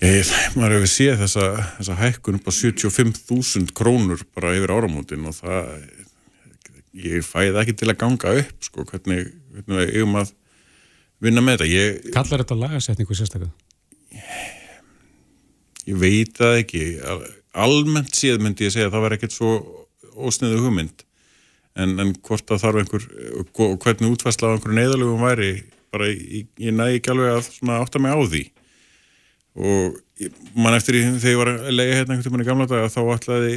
[0.00, 1.44] Ég, maður hefur séð þessa,
[1.78, 5.70] þessa hækkun upp á 75.000 krónur bara yfir áramótin og það
[6.96, 10.32] ég fæði ekki til að ganga upp sko, hvernig, hvernig við eigum að
[11.24, 11.70] vinna með þetta.
[11.72, 13.52] Ég, Kallar þetta lagasetningu sérstaklega?
[15.86, 16.84] ég veit það ekki.
[17.04, 17.26] Al-
[17.56, 19.50] Almennt séð myndi ég segja að það var ekkert svo
[20.28, 21.04] ósniðu hugmynd
[21.76, 23.06] en, en hvort að þarf einhver
[23.42, 25.50] og hvernig útfærsla á einhverju neyðalögum væri
[25.94, 28.42] bara ég, næði ekki alveg að svona átta mig á því.
[29.56, 32.66] Og ég- man eftir því þegar ég var að lega hérna einhvern tímann í gamla
[32.68, 33.54] daga þá ætlaði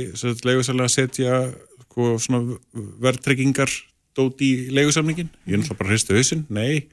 [0.48, 1.40] leigusalega að setja
[1.84, 2.60] sko, svona
[3.04, 3.72] verðtryggingar
[4.16, 6.88] dót í leigusamningin ég er náttúrulega bara hristu hausinn, nei.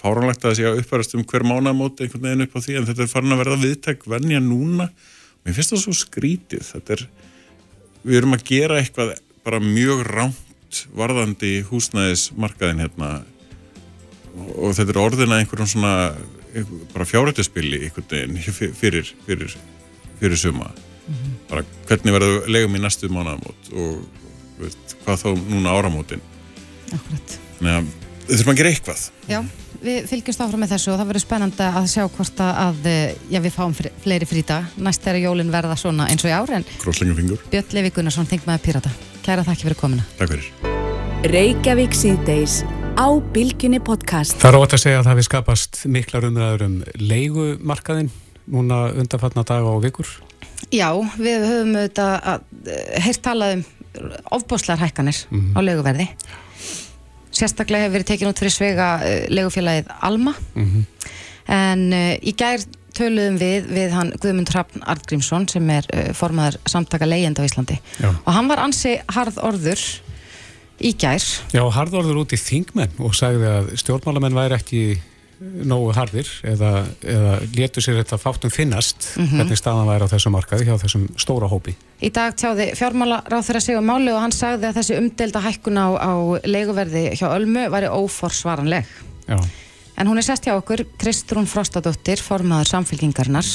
[0.00, 2.86] Fáránlegt að það sé að uppfærast um hver mánamót einhvern veginn upp á því en
[2.88, 4.86] þetta er farin að verða viðtæk venja núna.
[5.44, 6.70] Mér finnst það svo skrítið.
[6.94, 7.02] Er,
[8.08, 9.12] við erum að gera eitthvað
[9.44, 13.10] bara mjög rámt varðandi húsnæðismarkaðin hérna.
[14.34, 15.92] Og, þetta er orðina einhverjum svona
[16.94, 17.06] bara
[18.42, 19.54] fyr- fyrir, fyrir,
[20.20, 20.70] fyrir suma.
[21.50, 24.00] Bara hvernig verður legum í næstu mánamót og
[24.58, 26.22] veist, hvað þá núna áramótin?
[26.94, 27.36] Akkurat.
[27.60, 27.92] Að
[28.24, 29.02] við þurfum að gera eitthvað.
[29.28, 29.40] Já,
[29.84, 32.92] við fylgjumst áfram með þessu og það verður spennandi að sjá hvort að, að
[33.34, 36.64] já, við fáum fleiri frídag næst þegar jólin verða svona eins og í ár en
[36.80, 38.94] Krosslengum fingur, Björn Levi Gunnarsson, þingmaður Pírata
[39.24, 40.02] Kæra þakki fyrir komuna.
[40.18, 40.48] Takk fyrir.
[41.32, 42.58] Reykjavík síðdeis
[43.00, 44.36] á Bilginni podcast.
[44.36, 48.10] Það er ótt að segja að það við skapast miklar umræður um leigumarkaðin
[48.52, 50.10] núna undanfarnar daga og vikur.
[50.68, 52.44] Já, við höfum auðvitað
[53.06, 53.64] heilt talað um
[54.36, 55.22] ofbóðslar hækkanir
[55.56, 56.10] á leiguverði.
[57.32, 60.36] Sérstaklega hefur verið tekin út fyrir svega uh, leigufélagið Alma.
[61.48, 62.60] En uh, í gær
[62.96, 67.80] töluðum við við hann Guðmund Hrafn Artgrímsson sem er uh, formaður samtaka leigjenda á Íslandi
[67.98, 68.10] Já.
[68.12, 69.82] og hann var ansi harð orður
[70.82, 71.24] í gær
[71.54, 74.84] Já, harðorður út í þingmenn og sagði að stjórnmálamenn væri ekki
[75.44, 76.70] nógu harðir eða,
[77.02, 81.48] eða létu sér þetta fátum finnast hvernig staðan væri á þessum markaði hjá þessum stóra
[81.50, 81.74] hópi.
[82.04, 85.80] Í dag tjáði fjármálaráð þeirra sig um máli og hann sagði að þessi umdelda hækkun
[85.80, 86.12] á, á
[86.46, 88.88] leiguverði hjá Ölmu væri óforsvaranleg.
[89.26, 89.38] Já,
[89.98, 93.46] En hún er sest hjá okkur, Kristrún Frostadóttir, formaður samfélkingarnar.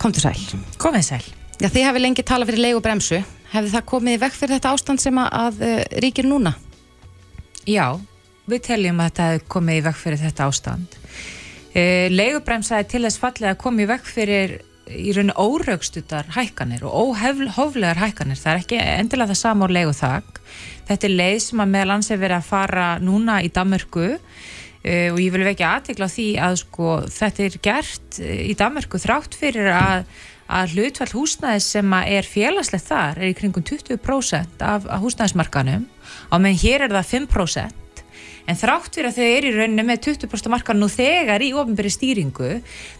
[0.00, 0.38] Komdu sæl.
[0.80, 1.24] Komið sæl.
[1.60, 3.20] Já, þið hefði lengi talað fyrir leigubremsu.
[3.50, 6.54] Hefði það komið vekk fyrir þetta ástand sem að, uh, ríkir núna?
[7.68, 7.98] Já,
[8.48, 10.96] við teljum að þetta hefði komið vekk fyrir þetta ástand.
[11.74, 14.56] Uh, leigubremsa er til þess fallið að koma í vekk fyrir
[14.90, 18.38] í rauninu óraugstutar hækkanir og óhoflegar hækkanir.
[18.40, 20.40] Það er ekki endilega það sama á leiguþak.
[20.88, 24.08] Þetta er leið sem að meðal hans er verið að fara núna í Danmörku
[24.84, 28.56] uh, og ég vil vekja aðtekla á því að sko, þetta er gert uh, í
[28.58, 30.04] Danmörku þrátt fyrir að
[30.50, 36.58] að hlutfall húsnæðis sem er félagslegt þar er í kringum 20% af, húsnæðismarkanum á meðan
[36.58, 37.89] hér er það 5%
[38.46, 41.92] en þrátt fyrir að þau eru í rauninni með 20% markan nú þegar í ofinberi
[41.92, 42.50] stýringu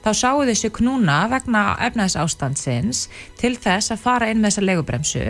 [0.05, 3.03] þá sáu þessu knúna vegna efnaðis ástandsins
[3.41, 5.27] til þess að fara inn með þessa legubremsu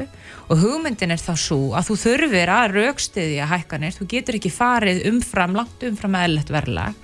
[0.50, 5.04] og hugmyndin er þá svo að þú þurfir að raukstiðja hækkanir, þú getur ekki farið
[5.10, 6.96] umfram, langt umfram eðlert verðlag.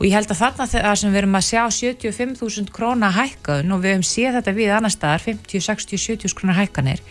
[0.00, 3.82] Og ég held að þarna þegar sem við erum að sjá 75.000 króna hækkun og
[3.82, 7.02] við höfum séð þetta við annar staðar 50, 60, 70 króna hækkanir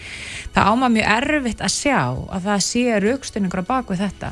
[0.55, 4.31] það áma mjög erfitt að sjá að það sé raukstunningur á baku þetta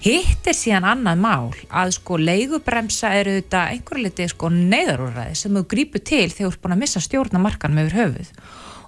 [0.00, 5.56] hitt er síðan annað mál að sko leigubremsa eru þetta einhverju liti sko neyðarúræði sem
[5.56, 8.30] þú grípur til þegar þú ert búin að missa stjórnamarkan með yfir höfuð.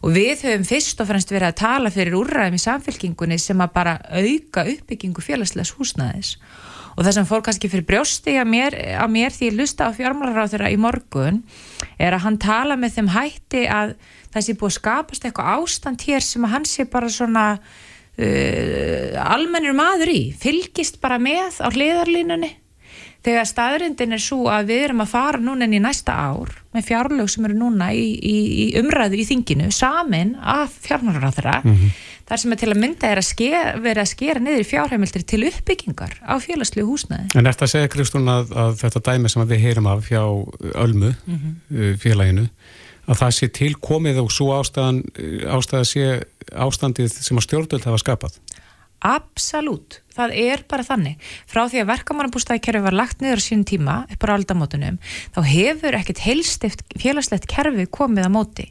[0.04, 3.74] Og við höfum fyrst og fremst verið að tala fyrir úrræðum í samfélkingunni sem að
[3.76, 6.34] bara auka uppbyggingu félagslegs húsnæðis.
[6.94, 9.96] Og það sem fór kannski fyrir brjósti að mér, að mér því ég lusta á
[9.96, 11.40] fjármálaráð þeirra í morgun
[11.98, 13.96] er að hann tala með þeim hætti að
[14.34, 17.46] það sé búið að skapast eitthvað ástand hér sem að hann sé bara svona
[18.18, 22.52] uh, almennur maður í fylgist bara með á hliðarlínunni.
[23.24, 26.90] Þegar staðrindin er svo að við erum að fara núna inn í næsta ár með
[26.90, 31.54] fjárlög sem eru núna í, í, í umræðu í þinginu samin af fjármálaráð þeirra
[32.28, 35.26] þar sem er til að mynda er að skera, vera að skera niður í fjárheimildir
[35.28, 37.32] til uppbyggingar á félagslegu húsnæði.
[37.36, 40.22] en eftir að segja Kristún að, að þetta dæmi sem við heyrum af hjá
[40.84, 42.48] Ölmu uh, félaginu
[43.04, 45.02] að það sé tilkomið og svo ástæðan,
[45.52, 46.06] ástæða sé
[46.52, 48.38] ástandið sem að stjórnvöld hafa skapað.
[49.04, 51.18] Absolút, það er bara þannig.
[51.44, 54.96] Frá því að verkamannabústæðikerfi var lagt niður sín tíma upp á aldamótunum,
[55.34, 58.64] þá hefur ekkert heilstift félagslegt kerfi komið á móti.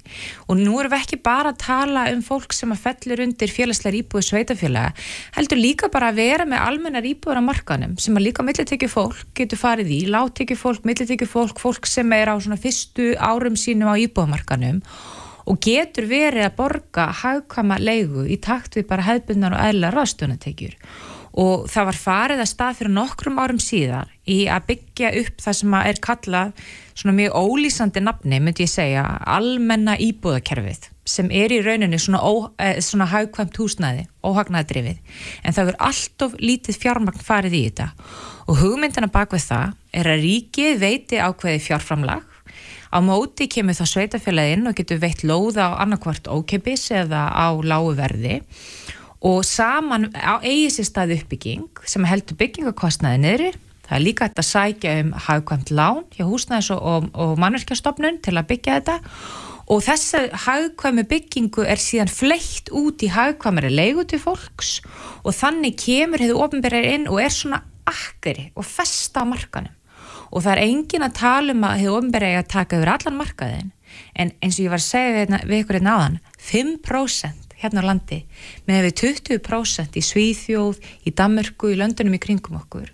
[0.50, 4.00] Og nú erum við ekki bara að tala um fólk sem að fellur undir félagslegar
[4.02, 4.98] íbúið sveitafélaga,
[5.38, 9.28] heldur líka bara að vera með almennar íbúður á markanum, sem að líka millitekju fólk
[9.38, 13.94] getur farið í, láttekju fólk, millitekju fólk, fólk sem er á svona fyrstu árum sínum
[13.94, 15.23] á íbúðamarkanum og
[15.64, 20.78] getur verið að borga hagkama leigu í takt við bara hefðbundan og eðla ráðstöðunatekjur
[21.34, 25.56] og það var farið að stað fyrir nokkrum árum síðar í að byggja upp það
[25.60, 31.60] sem er kallað svona mjög ólýsandi nafni, myndi ég segja, almenna íbúðakerfið sem er í
[31.66, 35.00] rauninni svona, ó, eh, svona haugkvæmt húsnæði, óhagnæðdrifið,
[35.44, 37.90] en það verður alltof lítið fjármagn farið í þetta.
[38.48, 42.33] Og hugmyndina bak við það er að ríkið veiti ákveði fjárframlag
[42.94, 47.96] á móti kemur þá sveitafélaginn og getur veitt lóða á annarkvart ókeppis eða á lágu
[47.98, 48.44] verði.
[49.26, 53.52] Og saman á eigi sér stað uppbygging sem heldur byggingakostnaði niðri.
[53.84, 58.22] Það er líka hægt að sækja um hagkvæmt lán hjá húsnæðis og, og, og mannverkjastofnun
[58.24, 58.98] til að byggja þetta.
[59.74, 64.82] Og þessa hagkvæmi byggingu er síðan fleitt út í hagkvæmari leigu til fólks.
[65.24, 69.74] Og þannig kemur hefur ofinberðar inn og er svona akkeri og festa á markanum
[70.34, 73.72] og það er engin að tala um að hefur ofinberðar að taka yfir allan markaðin
[74.18, 77.90] en eins og ég var að segja við, við ykkur einn áðan 5% hérna á
[77.90, 78.20] landi
[78.68, 82.90] með við 20% í Svíþjóð, í Danmörku, í löndunum í kringum okkur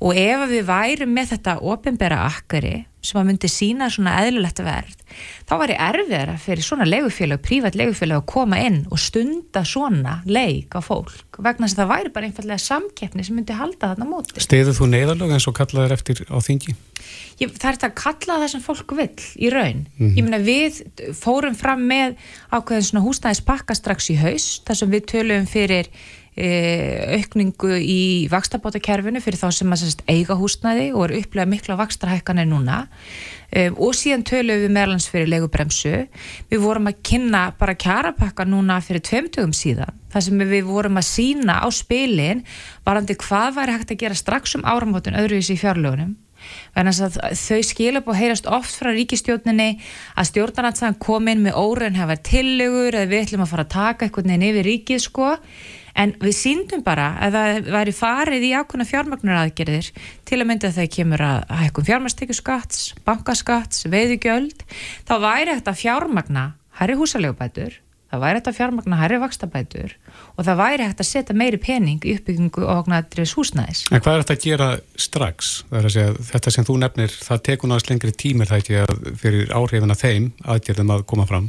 [0.00, 5.00] og ef við værum með þetta ofinbera akkari sem að myndi sína svona eðlulegt verð
[5.48, 10.20] þá var ég erfiðara fyrir svona legufélag, prívat legufélag að koma inn og stunda svona
[10.28, 14.06] leik á fólk vegna þess að það væri bara einfallega samkeppni sem myndi halda þarna
[14.06, 14.42] móti.
[14.42, 16.76] Steyður þú neyðalög eins og kallaður eftir á þingi?
[17.40, 19.84] Ég, það er þetta að kalla það sem fólk vil í raun.
[19.96, 20.16] Mm -hmm.
[20.16, 20.82] Ég meina við
[21.18, 22.16] fórum fram með
[22.52, 25.90] ákveðin svona húsnæðispakka strax í haus þar sem við töluðum fyrir
[26.32, 32.48] aukningu í vakstabótakerfinu fyrir þá sem að sérst, eiga húsnæði og er upplegað mikla vakstarhækkanir
[32.48, 32.86] núna.
[33.52, 36.06] Um, og síðan töluðum við meðlans fyrir legubremsu
[36.48, 41.08] við vorum að kynna bara kjarapakka núna fyrir tveimtugum síðan þar sem við vorum að
[41.10, 42.40] sína á spilin
[42.86, 46.16] varandi hvað væri hægt að gera strax um áramótun öðruvísi í fjárlögunum.
[46.72, 49.68] Þau skilja búið að heyrast oft frá ríkistjórninni
[50.16, 54.08] að stjórnarnatsaðan kom inn með óraun hefa tillegur eða við ætlum að fara að taka
[54.08, 55.28] eitthvað nefn yfir ríkið sko
[55.98, 59.92] en við síndum bara að það væri farið í ákveðna fjármagnar aðgerðir
[60.28, 64.66] til að mynda þegar kemur að hækkum fjármastekjuskatts, bankaskatts, veiðugjöld
[65.08, 66.46] þá væri þetta fjármagna
[66.80, 67.80] herri húsalegubætur
[68.12, 69.94] það væri þetta fjármagna herri vakstabætur
[70.36, 73.82] og það væri hægt að setja meiri pening í uppbyggingu og oknaðriðs húsnæðis.
[73.88, 74.68] En hvað er þetta að gera
[75.06, 75.52] strax?
[75.72, 79.56] Að segja, þetta sem þú nefnir, það tekur náttúrulega lengri tímir það ekki að fyrir
[79.56, 81.48] áhrifin að þeim aðgerðum að koma fram.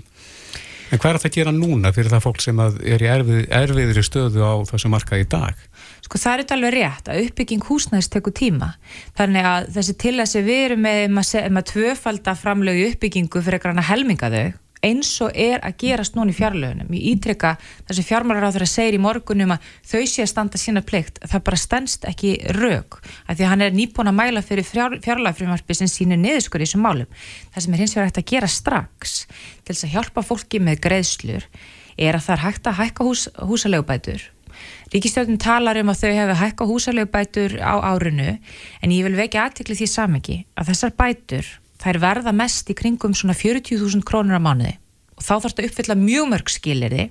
[0.91, 4.03] En hvað er þetta að gera núna fyrir það fólk sem er í erfið, erfiðri
[4.05, 5.59] stöðu á þessu marka í dag?
[6.03, 8.73] Sko það er þetta alveg rétt að uppbygging húsnæðis tekur tíma.
[9.17, 14.33] Þannig að þessi til að við erum með, með, tvöfalda framlögu uppbyggingu fyrir eitthvað helminga
[14.33, 14.45] þau
[14.83, 16.91] eins og er að gerast núna í fjarlögunum.
[16.93, 17.53] Ég ítrykka
[17.87, 21.21] þessi fjármálar á þeirra segir í morgunum að þau sé að standa sína plikt.
[21.23, 25.77] Það bara stendst ekki rauk af því að hann er nýbúin að mæla fyrir fjárlagfrumvarpi
[25.79, 27.23] sem sínir niðurskur í þessum málum.
[27.55, 29.17] Það sem er hins vegar hægt að gera strax
[29.63, 31.49] til þess að hjálpa fólki með greiðslur
[31.97, 34.29] er að það er hægt að hækka hús, húsalegubætur.
[34.93, 39.77] Ríkistjóðin talar um að þau hefur hækka húsalegubætur á árinu en ég vil vekja aðtikli
[39.79, 41.49] því samengi að þessar bætur
[41.83, 44.77] þær verða mest í kringum svona 40.000 krónur á mánuði.
[45.13, 47.09] Og þá þarf þetta að uppfylla mjög mörg skilirði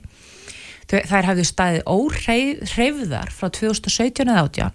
[0.91, 4.73] þær hafðu staðið óhreyfðar frá 2017 eða 18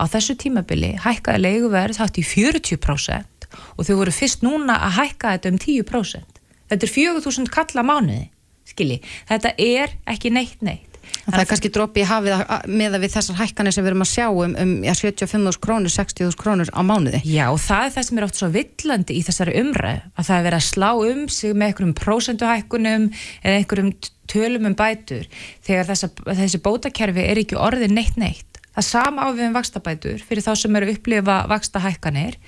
[0.00, 5.34] á þessu tímabili hækkaði leiguverð þátt í 40% og þau voru fyrst núna að hækka
[5.36, 6.40] þetta um 10%
[6.72, 8.24] þetta er 4.000 kalla mánuði
[8.68, 10.91] skilji, þetta er ekki neitt neitt
[11.26, 14.10] Það er kannski droppi í hafið með að við þessar hækkanir sem við erum að
[14.12, 17.22] sjá um, um ja, 75.000 krónur, 60.000 krónur á mánuði.
[17.26, 20.46] Já það er það sem er oft svo villandi í þessari umræð að það er
[20.48, 23.08] verið að slá um sig með einhverjum prósenduhækkunum
[23.42, 23.92] eða einhverjum
[24.32, 25.28] tölum um bætur
[25.66, 28.62] þegar þessa, þessi bótakerfi er ekki orðið neitt neitt.
[28.72, 32.38] Það sama á við um vakstabætur fyrir þá sem eru að upplifa vakstahækkanir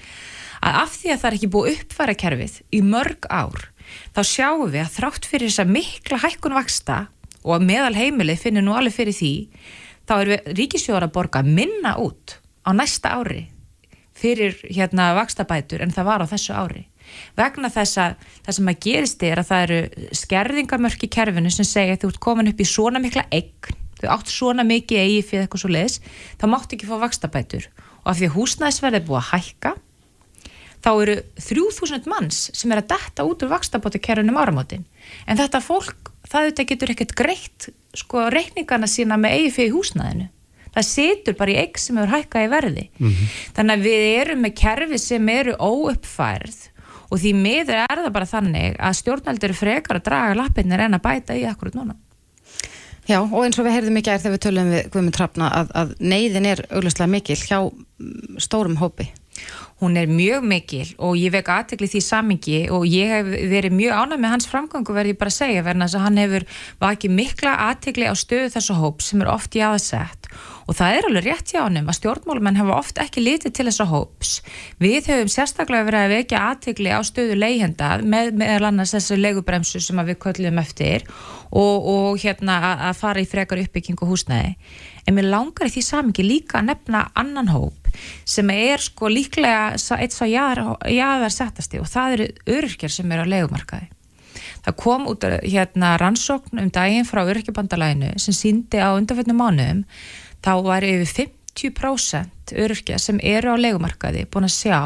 [0.64, 3.66] að af því að það er ekki búið uppfæra kerfið í mörg ár
[4.16, 6.98] þá sjáum við að þrátt fyrir þessa mikla hækkun vaksta
[7.44, 9.34] og meðal heimilið finnir nú alveg fyrir því
[10.08, 13.46] þá er ríkisjóðar að borga minna út á næsta ári
[14.14, 16.84] fyrir hérna vakstabætur en það var á þessu ári.
[17.36, 21.68] Vegna þess að það sem að gerist er að það eru skerðingamörk í kerfinu sem
[21.68, 25.24] segja að þú ert komin upp í svona mikla eign, þú átt svona mikið eigi
[25.26, 25.98] fyrir eitthvað svo leiðis,
[26.40, 27.68] þá máttu ekki fá vakstabætur
[28.04, 29.74] og af því að húsnæðisverði er búið að hækka
[30.84, 34.84] þá eru 3000 manns sem er að detta út úr vakstabótakerfinum áramótin.
[35.26, 40.30] En þetta fólk það auðvitað getur ekkert greitt sko reikningana sína með eigi fyrir húsnaðinu
[40.74, 42.86] það setur bara í eigg sem eru hækkað í verði.
[42.98, 43.34] Mm -hmm.
[43.56, 46.56] þannig að við erum með kerfi sem eru óuppfærð
[47.10, 51.04] og því miður er það bara þannig að stjórnaldur frekar að draga lappinir en að
[51.04, 51.94] bæta í akkurat núna.
[53.06, 55.72] Já og eins og við heyrðum ekki er þegar við tölum við Guðmund Trafna að,
[55.76, 57.58] að neyðin er auglustlega mikil hjá
[58.40, 59.10] stórum hópi
[59.82, 64.00] hún er mjög mikil og ég vek aðtekli því samingi og ég hef verið mjög
[64.00, 66.46] ánæg með hans framgangu verði ég bara að segja verðan að hann hefur
[66.84, 70.30] vakið mikla aðtekli á stöðu þessu hóp sem er oft í aðsett
[70.64, 73.86] og það er alveg rétt hjá honum að stjórnmálumenn hafa oft ekki litið til þessa
[73.90, 74.30] hóps.
[74.80, 79.82] Við höfum sérstaklega verið að vekja aðtegli á stöðu leihenda með meðal annars þessi leigubremsu
[79.84, 81.04] sem við köllum eftir
[81.50, 82.58] og, og hérna
[82.88, 84.54] að fara í frekar uppbyggingu húsnæði.
[85.04, 87.83] En mér langar í því samingi líka að nefna annan hóp
[88.24, 93.32] sem er sko líklega eitt svo jáðar settasti og það eru öryrkjar sem eru á
[93.32, 93.90] leigumarkaði
[94.64, 99.82] Það kom út hérna rannsókn um daginn frá öryrkjabandalæinu sem síndi á undanfjöldnum mánuðum
[100.44, 104.80] þá var yfir 50% öryrkja sem eru á legumarkaði búin að sjá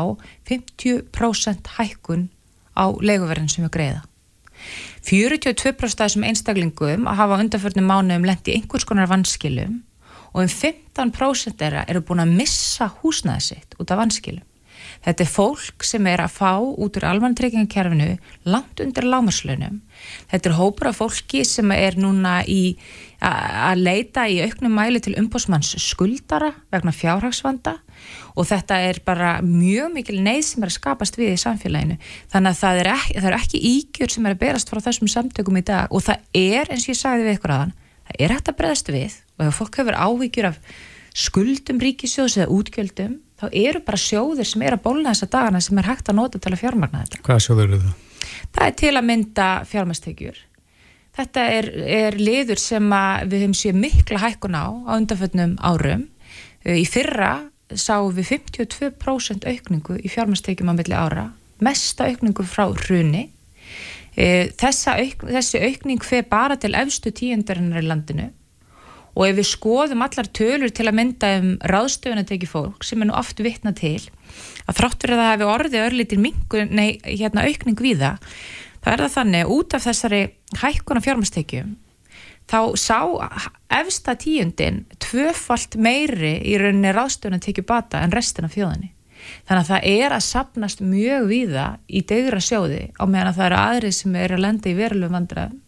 [0.50, 2.26] 50% hækkun
[2.74, 4.02] á leguverðin sem er greiða.
[5.06, 9.78] 42% af þessum einstaklingum að hafa undanfjöldnum mánuðum lendi einhvers konar vanskilum
[10.34, 14.44] og um 15% eru búin að missa húsnæði sitt út af vanskilum.
[15.04, 18.08] Þetta er fólk sem er að fá út úr almantryggingarkerfinu
[18.50, 19.80] langt undir lámarslunum.
[20.30, 22.76] Þetta er hópur af fólki sem er núna í
[23.24, 27.78] að leita í auknum mæli til umbósmanns skuldara vegna fjárhagsvanda
[28.38, 31.98] og þetta er bara mjög mikil neyð sem er að skapast við í samfélaginu.
[32.30, 35.10] Þannig að það er ekki, það er ekki ígjur sem er að berast frá þessum
[35.10, 37.74] samtökum í dag og það er, eins og ég sagði við ykkur aðan,
[38.06, 40.60] það er hægt að breðast við og ef fólk hefur áhyggjur af
[41.18, 45.78] skuldum ríkisjóðs eða útgjöldum þá eru bara sjóðir sem er að bólna þessa dagana sem
[45.78, 47.22] er hægt að nota til að fjármagna þetta.
[47.26, 48.04] Hvaða sjóður eru það?
[48.54, 50.40] Það er til að mynda fjármæstekjur.
[51.18, 51.68] Þetta er,
[51.98, 52.92] er liður sem
[53.26, 56.04] við hefum séð mikla hækkun á á undanfötnum árum.
[56.62, 57.32] Í fyrra
[57.74, 61.26] sáum við 52% aukningu í fjármæstekjum á milli ára,
[61.62, 63.28] mesta aukningu frá hruni.
[64.18, 68.30] Þessa auk, þessi aukning fer bara til efstu tíundarinnar í landinu
[69.18, 73.02] og ef við skoðum allar tölur til að mynda um ráðstöfun að teki fólk sem
[73.02, 73.98] er nú oft vittna til
[74.68, 78.30] að þráttur að það hefur orðið örlitir mingun, nei, hérna aukning við það
[78.78, 80.22] þá er það þannig út af þessari
[80.62, 81.74] hækkuna fjármastekjum
[82.48, 83.00] þá sá
[83.80, 88.94] efsta tíundin tvöfalt meiri í rauninni ráðstöfun að teki bata en restin af fjóðinni
[89.48, 93.48] þannig að það er að sapnast mjög viða í degra sjóði á meðan að það
[93.48, 95.64] eru aðrið sem er að lenda í verulegum vandræðum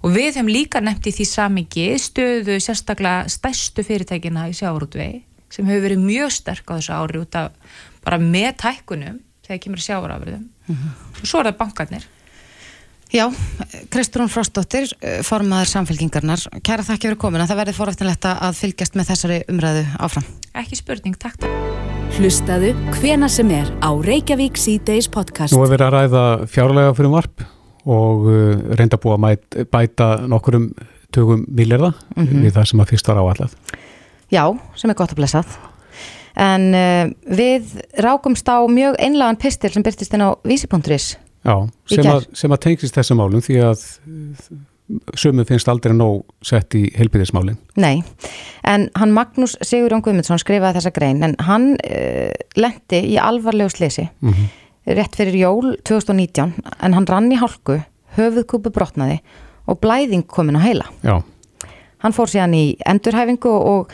[0.00, 5.66] og við hefum líka nefnt í því samingi stöðu sérstaklega stærstu fyrirtækina í sjávarútvegi sem
[5.66, 10.46] hefur verið mjög sterk á þessu ári út af bara með tækkunum þegar kemur sjávarafriðum
[10.46, 11.20] mm -hmm.
[11.20, 12.08] og svo er það bankarnir.
[13.10, 13.26] Já,
[13.90, 14.86] Kristrún Frostóttir
[15.26, 20.24] formaður samfélkingarnar, kæra þakki fyrir komina það verður forrættinlegt að fylgjast með þessari umræðu áfram.
[20.54, 21.42] Ekki spurning, takk
[22.14, 25.54] Hlustaðu hvena sem er á Reykjavík C-Days podcast.
[25.54, 27.44] Nú er verið að ræða fjárlega fyrir varp
[27.86, 30.70] og uh, reynda búið að mæt, bæta nokkurum
[31.12, 32.42] tökum miljarda mm -hmm.
[32.44, 33.56] við það sem að fyrst var áallat.
[34.30, 35.46] Já, sem er gott að blessað.
[36.36, 41.18] En uh, við rákumst á mjög einlagan pistil sem byrtist inn á vísi.is.
[41.44, 43.80] Já, sem að, sem að tengist þessum málum því að
[45.14, 47.56] sömu finnst aldrei nóg sett í helbíðismálinn.
[47.76, 48.02] Nei,
[48.64, 54.08] en hann Magnús Sigurjón Guðmundsson skrifaði þessa grein en hann uh, lendi í alvarlegu slisi.
[54.20, 57.80] Mm -hmm rétt fyrir jól 2019 en hann rann í hálku,
[58.16, 59.20] höfuðkúpu brotnaði
[59.70, 60.88] og blæðing komin á heila.
[61.04, 61.20] Já.
[62.00, 63.90] Hann fór síðan í endurhæfingu og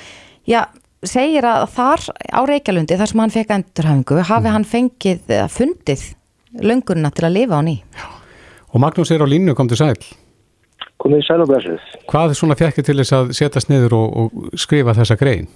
[0.47, 0.69] já,
[1.03, 4.55] segir að þar á Reykjalundi, þar sem hann fekk endurhæfingu, hafi mm.
[4.55, 6.07] hann fengið, fundið
[6.63, 7.81] löngurna til að lifa á ný.
[7.83, 8.07] Já.
[8.77, 9.97] Og Magnús er á línu, kom til sæl.
[11.01, 11.85] Komið sæl og blessið.
[12.09, 15.47] Hvað er svona fjekkið til þess að setjast niður og, og skrifa þessa grein?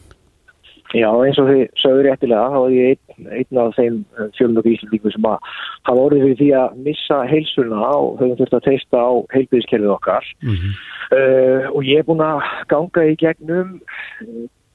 [0.91, 4.73] Já, eins og þið sögur réttilega, þá er ég einn, einn af þeim eh, fjölmjöku
[4.73, 5.51] íslendingum sem að
[5.87, 10.31] hafa orðið fyrir því að missa heilsuna og höfum þurft að teista á heilbyrðiskerfið okkar.
[10.43, 10.81] Mm -hmm.
[11.19, 13.77] uh, og ég er búin að ganga í gegnum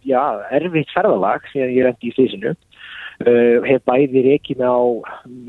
[0.07, 0.23] já,
[0.55, 4.77] erfitt ferðalag síðan ég rendi í slísinu uh, hef bæði reikið á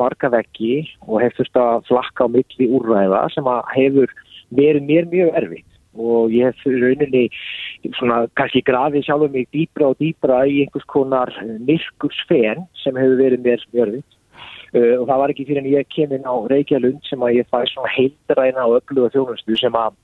[0.01, 4.15] markaveggi og hef þurft að flakka á milli úrræða sem að hefur
[4.57, 7.27] verið mér mjög erfitt og ég hef rauninni
[7.99, 11.33] svona kannski grafið sjálfur mig dýbra og dýbra í einhvers konar
[11.69, 16.27] myrkursfen sem hefur verið mér smjörðið uh, og það var ekki fyrir en ég kemur
[16.27, 20.01] á Reykjavílund sem að ég fæ svona heildræna og ölluga þjónustu sem að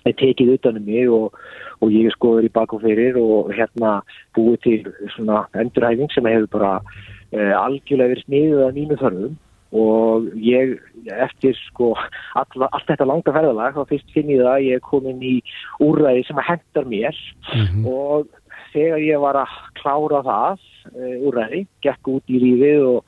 [0.00, 1.36] tekið utanum mig og,
[1.80, 4.00] og ég er skoður í bak og fyrir og hérna
[4.36, 4.80] búið til
[5.16, 9.38] svona endurhæfing sem hefur bara uh, algjörlega verið sniðið að nýmu þörfum
[9.70, 10.74] og ég
[11.14, 14.86] eftir sko all, allt þetta langa ferðalag þá fyrst finn ég það að ég er
[14.86, 15.36] komin í
[15.84, 17.20] úrræði sem að hendar mér
[17.54, 17.86] mm -hmm.
[17.86, 18.26] og
[18.74, 20.58] þegar ég var að klára það
[20.94, 23.04] uh, úrræði, gekk út í lífið og,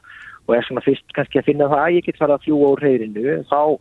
[0.47, 2.83] og er svona fyrst kannski að finna það að ég get fara að fljúa úr
[2.83, 3.79] reyðinu þá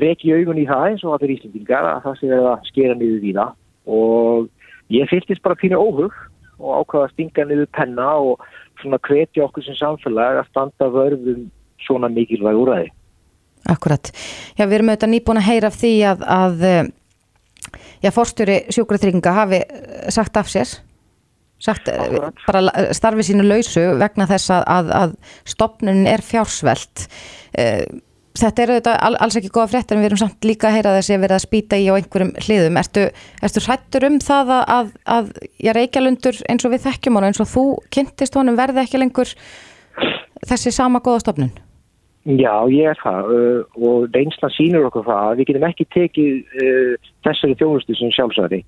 [0.00, 3.20] reki ég augun í það eins og allir íslendingar að það sé að skera niður
[3.20, 3.52] við það
[3.84, 4.48] og
[4.88, 6.14] ég fyrstist bara að finna óhug
[6.58, 8.40] og ákvaða að stinga niður penna og
[8.80, 11.44] svona hvetja okkur sem samfélag að standa vörðum
[11.86, 12.88] svona mikilvæg úræði.
[13.72, 14.10] Akkurat.
[14.58, 16.66] Já, við erum auðvitað nýbúin að heyra af því að, að
[18.04, 19.62] já, fórstjóri sjúkratrygginga hafi
[20.12, 20.74] sagt af sér
[21.64, 25.12] sagt eh, bara starfi sínu lausu vegna þess að, að, að
[25.48, 27.06] stopnunin er fjársvelt
[27.54, 27.86] Eh,
[28.34, 31.14] þetta eru þetta alls ekki góða fréttir en við erum samt líka að heyra þessi
[31.14, 33.04] að vera að spýta í á einhverjum hliðum ertu,
[33.46, 35.28] ertu hrættur um það að, að, að
[35.62, 37.64] já, Reykjalundur eins og við þekkjum hann eins og þú
[37.94, 39.30] kynntist honum verði ekki lengur
[40.50, 41.54] þessi sama góða stopnun
[42.24, 46.62] Já, ég er það uh, og reynsla sínur okkur það að við getum ekki tekið
[46.64, 48.62] uh, þessari þjónustu sem sjálfsvæði.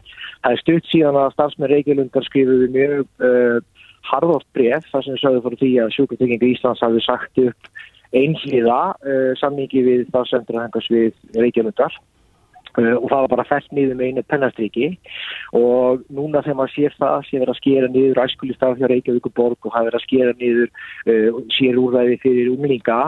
[0.44, 5.44] Það er stutt síðan að stafsmenn Reykjavílundar skrifuði mjög uh, harðort bref þar sem sögðu
[5.46, 7.70] fyrir því að sjúkartökingu Íslands hafi sagt upp
[8.16, 13.46] einhliða uh, sammingi við það sendur að hengast við Reykjavílundar uh, og það var bara
[13.48, 14.90] fælt niður með einu pennastriki
[15.56, 19.74] og núna þegar maður sér það sé verið að skera niður æskulistaf hjá Reykjavíkuborg og
[19.74, 23.00] hafa verið að skera niður uh, sér úrvæði fyrir umlinga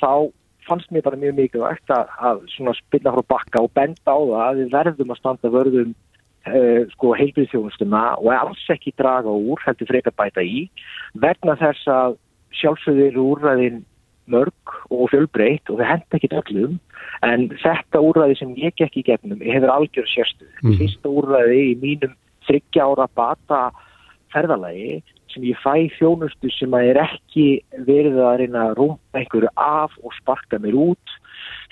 [0.00, 0.32] þá
[0.66, 2.42] fannst mér bara mjög mikilvægt að, að
[2.80, 7.12] spilla frá bakka og benda á það að við verðum að standa vörðum uh, sko
[7.20, 10.66] heilbríðþjónustuna og alls ekki draga úr, heldur frekar bæta í
[11.14, 12.18] vegna þess að
[12.56, 13.84] sjálfsögðir úrræðin
[14.26, 16.78] mörg og fjölbreytt og það henda ekki öllum
[17.26, 20.50] en þetta úrræði sem ég gekk í gegnum hefur algjör sérstuð.
[20.64, 20.78] Mm.
[20.80, 22.16] Fyrsta úrræði í mínum
[22.48, 23.60] þryggja ára bata
[24.34, 24.98] ferðalagi
[25.36, 27.46] sem ég fæ þjónustu sem að er ekki
[27.86, 31.16] verið að reyna að rúma einhverju af og sparka mér út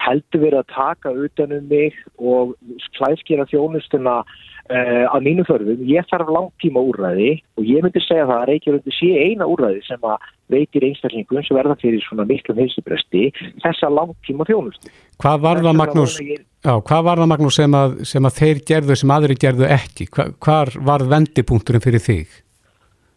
[0.04, 2.54] heldur verið að taka utanum mig og
[2.98, 8.40] klæðskera þjónustuna uh, að mínu förðum ég þarf langtíma úrræði og ég myndi segja það
[8.42, 13.26] að Reykjavík sé eina úrræði sem að veitir einstaklingum sem verða fyrir svona miklum heilsubresti
[13.64, 14.92] þessa langtíma þjónustu
[15.22, 18.96] Hvað var það Magnús, já, hvað var það Magnús sem að, sem að þeir gerðu
[19.00, 20.08] sem aðri gerðu ekki?
[20.10, 22.40] Hva, hvar var vendipunkturinn fyrir þig?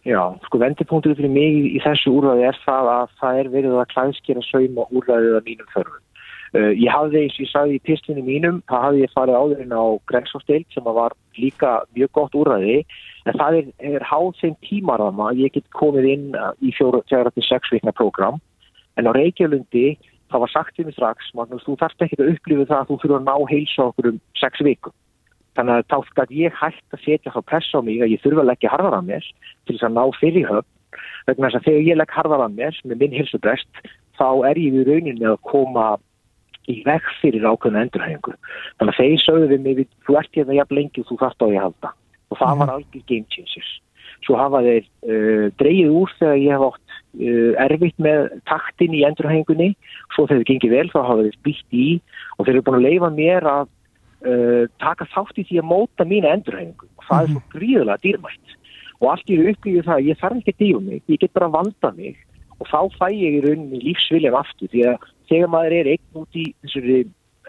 [0.08, 3.90] Já, sko vendipunkturinn fyrir mig í þessu úrræði er það að það er verið að
[3.92, 6.04] klæðskera sauma úrræðið að mínum þörfum.
[6.56, 9.74] Uh, ég hafði, eins og ég sagði í pistlinu mínum, það hafði ég farið áðurinn
[9.76, 12.78] á Grensóstild sem var líka mjög gott úrræði,
[13.28, 16.30] en það er, er háð þeim tímarama að ég get komið inn
[16.64, 18.40] í 4-6 vikna program,
[18.96, 19.98] en á Reykjavílundi
[20.32, 23.00] það var sagt um mig strax, Magnús, þú þarft ekki að upplifa það að þú
[23.04, 24.96] fyrir að ná heilsa okkur um 6 vikum.
[25.58, 28.44] Þannig að þá skal ég hægt að setja þá press á mig að ég þurfa
[28.44, 29.30] að leggja harðar að mér
[29.66, 30.74] til þess að ná fyrir höfn.
[31.28, 33.82] Vegna þess að þegar ég legg harðar að mér með minn hilsubrest
[34.18, 35.88] þá er ég við rauninni að koma
[36.68, 38.36] í veg fyrir ákveðna endurhæfingu.
[38.78, 41.48] Þannig að þeir sögðu við mig, þú ert hérna jafn lengi og þú þarft á
[41.48, 41.92] ég halda.
[42.28, 43.70] Og það var algjör game changers.
[44.26, 49.06] Svo hafa þeir uh, dreyið úr þegar ég hef átt uh, erfitt með taktin í
[49.08, 49.70] endurhæfingunni.
[50.16, 51.88] Svo þegar þið gengið vel þá hafa þeir byggt í
[52.38, 53.74] og þeir eru búin að leifa mér að
[54.26, 57.28] uh, taka þátt í því að móta mína endurhæfingu og það mm -hmm.
[57.28, 58.56] er svo gríðilega dýrmætt
[58.98, 61.46] og allt í upplýðu það að ég þarf ekki að dífa mig, ég get bara
[61.46, 62.16] að valda mig
[62.58, 64.98] og þá fæ ég í rauninni lífsviljan aftur því að
[65.30, 67.06] þegar maður er einn út í þessari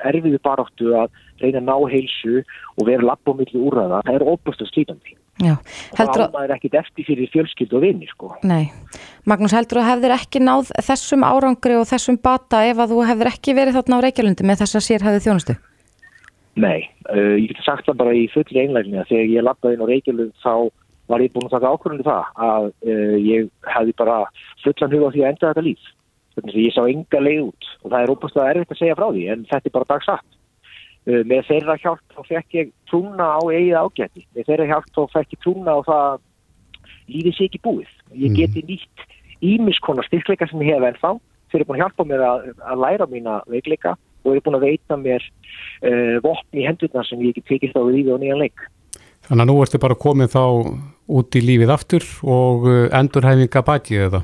[0.08, 1.08] erfiðu baráttu að
[1.42, 2.42] reyna að ná heilsu
[2.76, 5.54] og vera lapp á milli úrraða, það er óbúst að slítandi Já,
[5.94, 8.32] og þá er ekkit eftir fyrir fjölskyld og vinni sko.
[8.42, 8.72] Nei,
[9.22, 13.30] Magnús heldur að hefðir ekki náð þessum árangri og þessum bata ef að þú hefðir
[13.30, 15.56] ekki verið þarna á Reykjalundi með þess að sér hefði þjónustu?
[16.58, 19.84] Nei, uh, ég geti sagt það bara í fulli einlægni að þegar ég lappaði inn
[19.84, 20.54] á Reykjavík þá
[21.08, 24.16] var ég búin að taka ákvörðinu það að uh, ég hefði bara
[24.64, 25.84] fullan huga á því að enda þetta líf.
[26.34, 29.06] Þannig að ég sá enga leið út og það er óbúinlega erfitt að segja frá
[29.06, 30.26] því en þetta er bara dagsatt.
[31.06, 34.26] Uh, með þeirra hjálp þá fekk ég trúna á eigið ágætti.
[34.34, 36.26] Með þeirra hjálp þá fekk ég trúna á það
[37.14, 37.94] lífið sé ekki búið.
[38.18, 39.06] Ég geti nýtt
[39.46, 41.14] ímiskona styrkleika sem ég hef ennþá.
[41.48, 43.94] Þeir eru búin að hjálpa mér að, að læra mína veikleika
[44.24, 47.82] og eru búin að veita mér uh, vopn í hendurna sem ég ekki tekist á
[47.82, 48.66] lífi og nýjan leik.
[49.28, 50.44] Þannig að nú ertu bara komið þá
[51.18, 54.22] út í lífið aftur og uh, endurhæfinga bætið eða?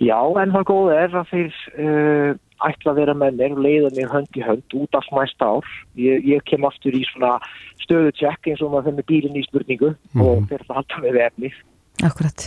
[0.00, 2.30] Já, en það góða er að þeir uh,
[2.68, 5.74] ætla að vera með mér og leiða mér hönd í hönd út af mæsta ár.
[6.00, 7.36] Ég, ég kem aftur í svona
[7.84, 10.24] stöðu tjekk eins og maður þeim með bílinn í spurningu mm.
[10.24, 11.60] og þeir ætla alltaf með efnið.
[12.06, 12.46] Akkurat.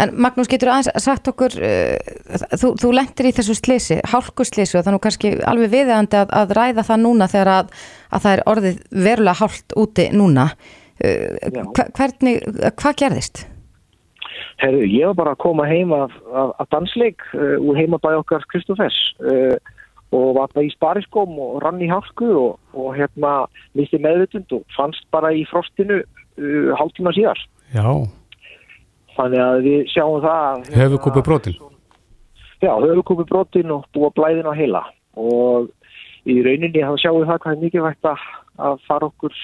[0.00, 4.86] En Magnús, getur aðeins sagt okkur, uh, þú, þú lendir í þessu slisi, hálkuslisi og
[4.86, 7.74] þannig kannski alveg viðeigandi að, að ræða það núna þegar að,
[8.08, 10.48] að það er orðið verulega hálkt úti núna.
[10.96, 11.60] Uh,
[11.98, 12.40] hvernig,
[12.80, 13.44] hvað gerðist?
[14.62, 18.46] Herru, ég var bara að koma heim af, af, af dansleik uh, úr heimabæði okkar
[18.52, 19.00] Kristófers
[20.14, 23.42] og var bara í spariskóm og rann í hálku og, og hérna
[23.76, 25.98] misti meðvutund og fannst bara í frostinu
[26.78, 27.40] hálftíma síðar.
[27.74, 28.06] Já.
[29.16, 31.56] Þannig að við sjáum það Hefur kúpið brotin?
[32.60, 34.82] Já, hefur kúpið brotin og búa blæðin á heila.
[35.16, 35.70] Og
[36.26, 38.24] í rauninni þá sjáum við það hvað er mikilvægt að,
[38.68, 39.34] að fara okkur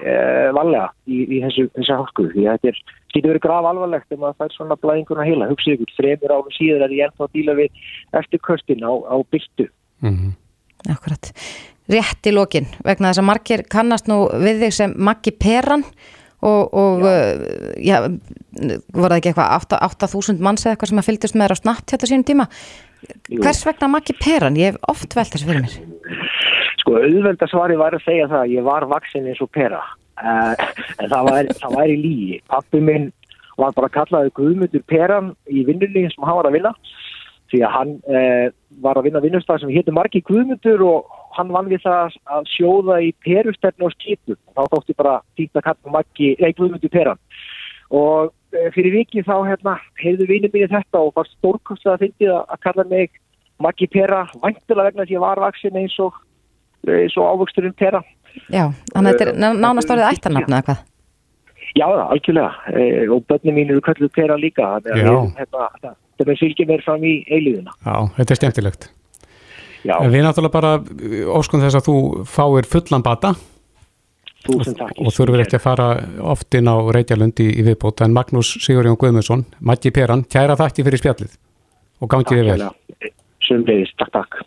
[0.00, 0.14] e,
[0.56, 2.28] valega í, í þessu, þessu hálku.
[2.32, 2.80] Því að þetta er,
[3.14, 5.50] getur verið graf alvarlegt ef maður fær svona blæðinguna heila.
[5.52, 7.84] Hugsið ykkur, þremur árum síðan er ég ennþá að díla við
[8.22, 9.68] eftir köstin á, á byrtu
[10.02, 10.32] mm -hmm.
[10.90, 11.30] Akkurat.
[11.92, 15.84] Rétt í lokin, vegna þess að margir kannast nú við þig sem Maggi Peran
[16.42, 17.16] og, og já.
[17.78, 17.96] já,
[18.92, 21.62] voru það ekki eitthvað 8 8.000 manns eða eitthvað sem að fylgdust með þér á
[21.62, 22.48] snatt hérna sínum tíma
[23.32, 25.78] hvers vegna Maggi Peran, ég hef oft velt þessu fyrir mér
[26.82, 29.78] Sko, auðvelda svari var að segja það að ég var vaksin eins og pera.
[30.18, 30.54] Uh,
[30.98, 32.38] en það var, það var í lígi.
[32.50, 33.04] Pappi minn
[33.60, 36.72] var bara kallaði Guðmundur Peran í vinnunni sem hann var að vinna.
[37.52, 38.46] Því að hann uh,
[38.82, 43.00] var að vinna vinnustag sem héttu margi Guðmundur og hann vann við það að sjóða
[43.06, 44.38] í perustefnu og skipum.
[44.52, 47.20] Þá þótti bara fínt að kalla Maggi, nei Guðmundur Peran.
[47.92, 52.34] Og uh, fyrir vikið þá hérna, heyrðu vinnum minni þetta og var stórkostið að fyndið
[52.38, 53.18] að kalla mig
[53.62, 56.16] Maggi Pera, væntilega vegna því að ég var vaksin eins og
[56.88, 58.00] eins og ávöxturinn Pera.
[58.48, 58.64] Já,
[58.94, 60.88] þannig að þetta er ná- nánast orðið ættarnafna eða hvað
[61.72, 62.50] Já, algjörlega.
[62.68, 64.74] E, og börnum mín eru kölluð Pera líka.
[64.84, 67.72] Þannig að við, hérna, fylgir mér fram í eiliðuna.
[67.86, 68.88] Já, þetta er skemmtilegt.
[69.82, 71.96] Já, við náttúrulega bara uh, óskum þess að þú
[72.28, 73.34] fáir fullan bata
[74.46, 74.98] þúsund takk.
[74.98, 75.88] og þurfur ekki að fara
[76.32, 78.02] oft inn á Reykjalund í, í viðbót.
[78.04, 81.36] En Magnús Sigurjón Guðmundsson, Maggi Peran, kæra þakki fyrir spjallið
[82.02, 83.12] og gangið þið vel.
[83.42, 84.42] Sumleiðis, takk, takk.